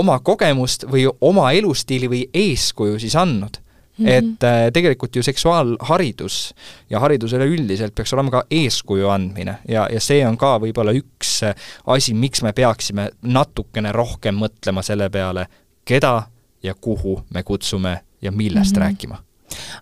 [0.03, 3.63] oma kogemust või oma elustiili või eeskuju siis andnud
[3.99, 4.11] Mm -hmm.
[4.11, 6.55] et äh, tegelikult ju seksuaalharidus
[6.91, 11.43] ja haridus üleüldiselt peaks olema ka eeskuju andmine ja, ja see on ka võib-olla üks
[11.45, 11.55] äh,
[11.87, 15.47] asi, miks me peaksime natukene rohkem mõtlema selle peale,
[15.85, 16.23] keda
[16.63, 18.85] ja kuhu me kutsume ja millest mm -hmm.
[18.85, 19.23] rääkima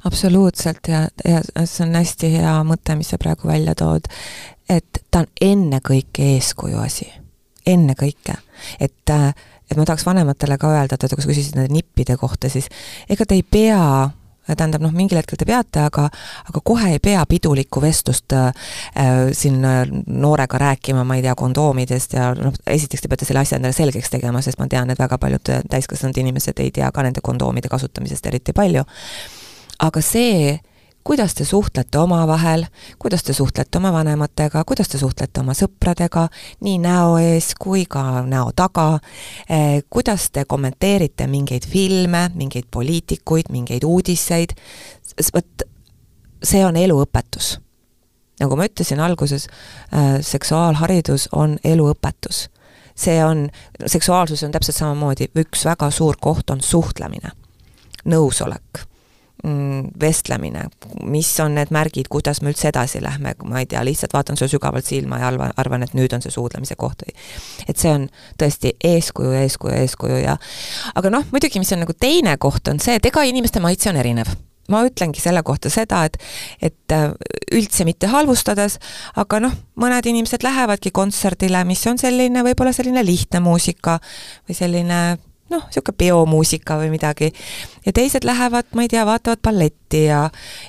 [0.05, 4.09] absoluutselt ja, ja see on hästi hea mõte, mis sa praegu välja tood,
[4.69, 7.07] et ta on ennekõike eeskuju asi,
[7.67, 8.35] ennekõike.
[8.81, 9.11] et,
[9.71, 12.69] et ma tahaks vanematele ka öelda, et kui sa küsisid nende nippide kohta, siis
[13.09, 14.11] ega te ei pea
[14.57, 16.07] tähendab noh, mingil hetkel te peate, aga
[16.51, 18.51] aga kohe ei pea pidulikku vestlust äh,
[19.37, 23.61] siin äh, noorega rääkima, ma ei tea, kondoomidest ja noh, esiteks te peate selle asja
[23.61, 27.23] endale selgeks tegema, sest ma tean, et väga paljud täiskasvanud inimesed ei tea ka nende
[27.25, 28.85] kondoomide kasutamisest eriti palju.
[29.81, 30.59] aga see,
[31.05, 32.67] kuidas te suhtlete omavahel,
[32.99, 36.27] kuidas te suhtlete oma vanematega, kuidas te suhtlete oma sõpradega,
[36.61, 38.99] nii näo ees kui ka näo taga.
[39.49, 44.55] Eh,, kuidas te kommenteerite mingeid filme, mingeid poliitikuid, mingeid uudiseid,
[45.35, 45.67] vot
[46.45, 47.59] see on eluõpetus.
[48.41, 52.49] nagu ma ütlesin alguses eh,, seksuaalharidus on eluõpetus.
[52.95, 53.49] see on,
[53.87, 57.33] seksuaalsus on täpselt samamoodi, üks väga suur koht on suhtlemine,
[58.05, 58.90] nõusolek
[60.01, 60.67] vestlemine,
[61.09, 64.53] mis on need märgid, kuidas me üldse edasi lähme, ma ei tea, lihtsalt vaatan sulle
[64.53, 67.05] sügavalt silma ja arvan, arvan, et nüüd on see suudlemise koht.
[67.07, 67.15] või
[67.69, 68.09] et see on
[68.41, 70.37] tõesti eeskuju, eeskuju, eeskuju ja
[70.95, 74.01] aga noh, muidugi, mis on nagu teine koht, on see, et ega inimeste maitse on
[74.01, 74.35] erinev.
[74.71, 76.19] ma ütlengi selle kohta seda, et
[76.63, 77.09] et äh,
[77.53, 78.79] üldse mitte halvustades,
[79.17, 83.99] aga noh, mõned inimesed lähevadki kontserdile, mis on selline, võib-olla selline lihtne muusika
[84.47, 85.01] või selline
[85.51, 87.31] noh, niisugune peomuusika või midagi.
[87.87, 90.23] ja teised lähevad, ma ei tea, vaatavad balletti ja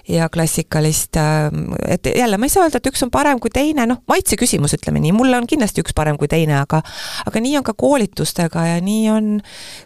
[0.09, 3.85] ja klassikalist, ähm, et jälle, ma ei saa öelda, et üks on parem kui teine,
[3.89, 6.81] noh, maitse küsimus, ütleme nii, mulle on kindlasti üks parem kui teine, aga
[7.25, 9.33] aga nii on ka koolitustega ja nii on,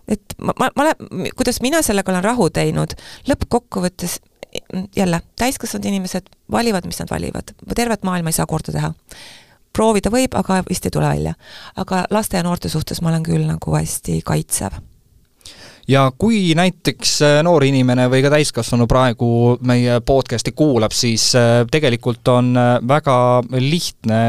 [0.07, 2.95] et ma, ma, ma olen, kuidas mina sellega olen rahu teinud,
[3.29, 4.19] lõppkokkuvõttes
[4.95, 8.93] jälle, täiskasvanud inimesed valivad, mis nad valivad, tervet maailma ei saa korda teha
[9.75, 11.35] proovida võib, aga vist ei tule välja.
[11.75, 14.79] aga laste ja noorte suhtes ma olen küll nagu hästi kaitsev
[15.87, 21.63] ja kui näiteks äh, noor inimene või ka täiskasvanu praegu meie podcast'i kuulab, siis äh,
[21.71, 23.17] tegelikult on äh, väga
[23.59, 24.19] lihtne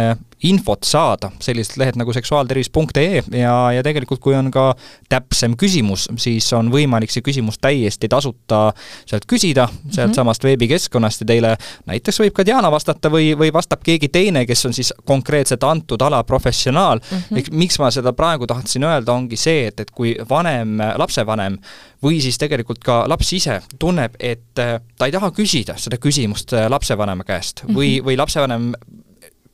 [0.45, 4.68] infot saada, sellised lehed nagu seksuaaltervis.ee ja, ja tegelikult kui on ka
[5.09, 8.61] täpsem küsimus, siis on võimalik see küsimus täiesti tasuta
[9.09, 10.51] sealt küsida, sealtsamast mm -hmm.
[10.51, 11.55] veebikeskkonnast ja teile
[11.87, 16.03] näiteks võib ka Diana vastata või, või vastab keegi teine, kes on siis konkreetselt antud
[16.03, 17.16] ala professionaal mm.
[17.16, 17.57] -hmm.
[17.57, 21.59] miks ma seda praegu tahtsin öelda, ongi see, et, et kui vanem, lapsevanem
[22.03, 27.24] või siis tegelikult ka laps ise tunneb, et ta ei taha küsida seda küsimust lapsevanema
[27.24, 28.72] käest või, või lapsevanem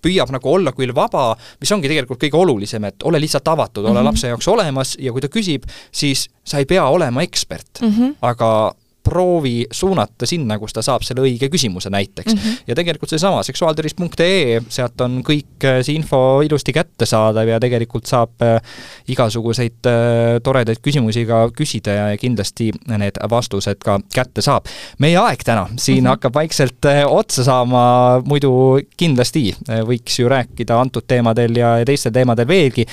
[0.02, 3.92] püüab nagu olla küll vaba, mis ongi tegelikult kõige olulisem, et ole lihtsalt avatud, ole
[3.92, 4.10] mm -hmm.
[4.10, 8.14] lapse jaoks olemas ja kui ta küsib, siis sa ei pea olema ekspert mm, -hmm.
[8.20, 12.38] aga proovi suunata sinna, kus ta saab selle õige küsimuse näiteks mm.
[12.38, 12.58] -hmm.
[12.66, 18.42] ja tegelikult seesama seksuaaltervis.ee, sealt on kõik äh, see info ilusti kättesaadav ja tegelikult saab
[18.42, 18.60] äh,
[19.08, 24.70] igasuguseid äh, toredaid küsimusi ka küsida ja kindlasti need vastused ka kätte saab.
[24.98, 26.08] meie aeg täna siin mm -hmm.
[26.08, 32.86] hakkab vaikselt otsa saama, muidu kindlasti võiks ju rääkida antud teemadel ja teistel teemadel veelgi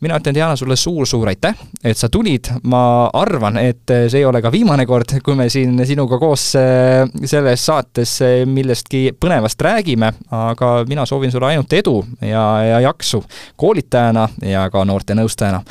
[0.00, 4.42] mina ütlen, Diana, sulle suur-suur aitäh, et sa tulid, ma arvan, et see ei ole
[4.44, 10.12] ka viimane kord, kui me siin sinuga koos äh, selles saates äh, millestki põnevast räägime,
[10.36, 13.22] aga mina soovin sulle ainult edu ja, ja jaksu
[13.56, 15.62] koolitajana ja ka noortenõustajana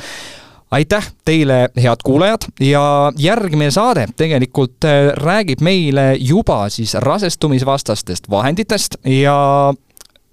[0.76, 4.82] aitäh teile, head kuulajad, ja järgmine saade tegelikult
[5.22, 9.36] räägib meile juba siis rasestumisvastastest vahenditest ja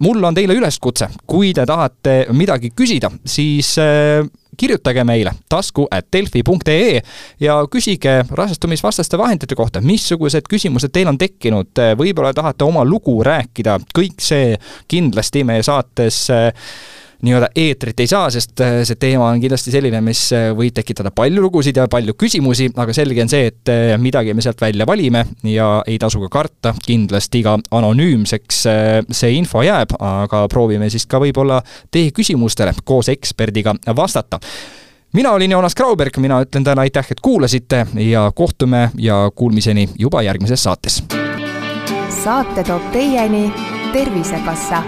[0.04, 4.24] mul on teile üleskutse, kui te tahate midagi küsida, siis äh,
[4.56, 7.00] kirjutage meile tasku at delfi.ee
[7.40, 13.78] ja küsige rasestumisvastaste vahendite kohta, missugused küsimused teil on tekkinud, võib-olla tahate oma lugu rääkida,
[13.96, 14.54] kõik see
[14.88, 16.50] kindlasti meie saates äh,
[17.24, 21.12] nii-öelda eetrit ei saa, sest äh, see teema on kindlasti selline, mis äh, võib tekitada
[21.14, 24.86] palju lugusid ja palju küsimusi, aga selge on see, et äh, midagi me sealt välja
[24.86, 28.62] valime ja ei tasu ka karta, kindlasti ka anonüümseks
[29.14, 31.60] see info jääb, aga proovime siis ka võib-olla
[31.92, 34.40] teie küsimustele koos eksperdiga vastata.
[35.14, 40.22] Mina olin Joonas Grauberg, mina ütlen täna aitäh, et kuulasite ja kohtume ja kuulmiseni juba
[40.26, 41.04] järgmises saates.
[42.24, 43.52] saate toob teieni
[43.92, 44.82] Tervisekassa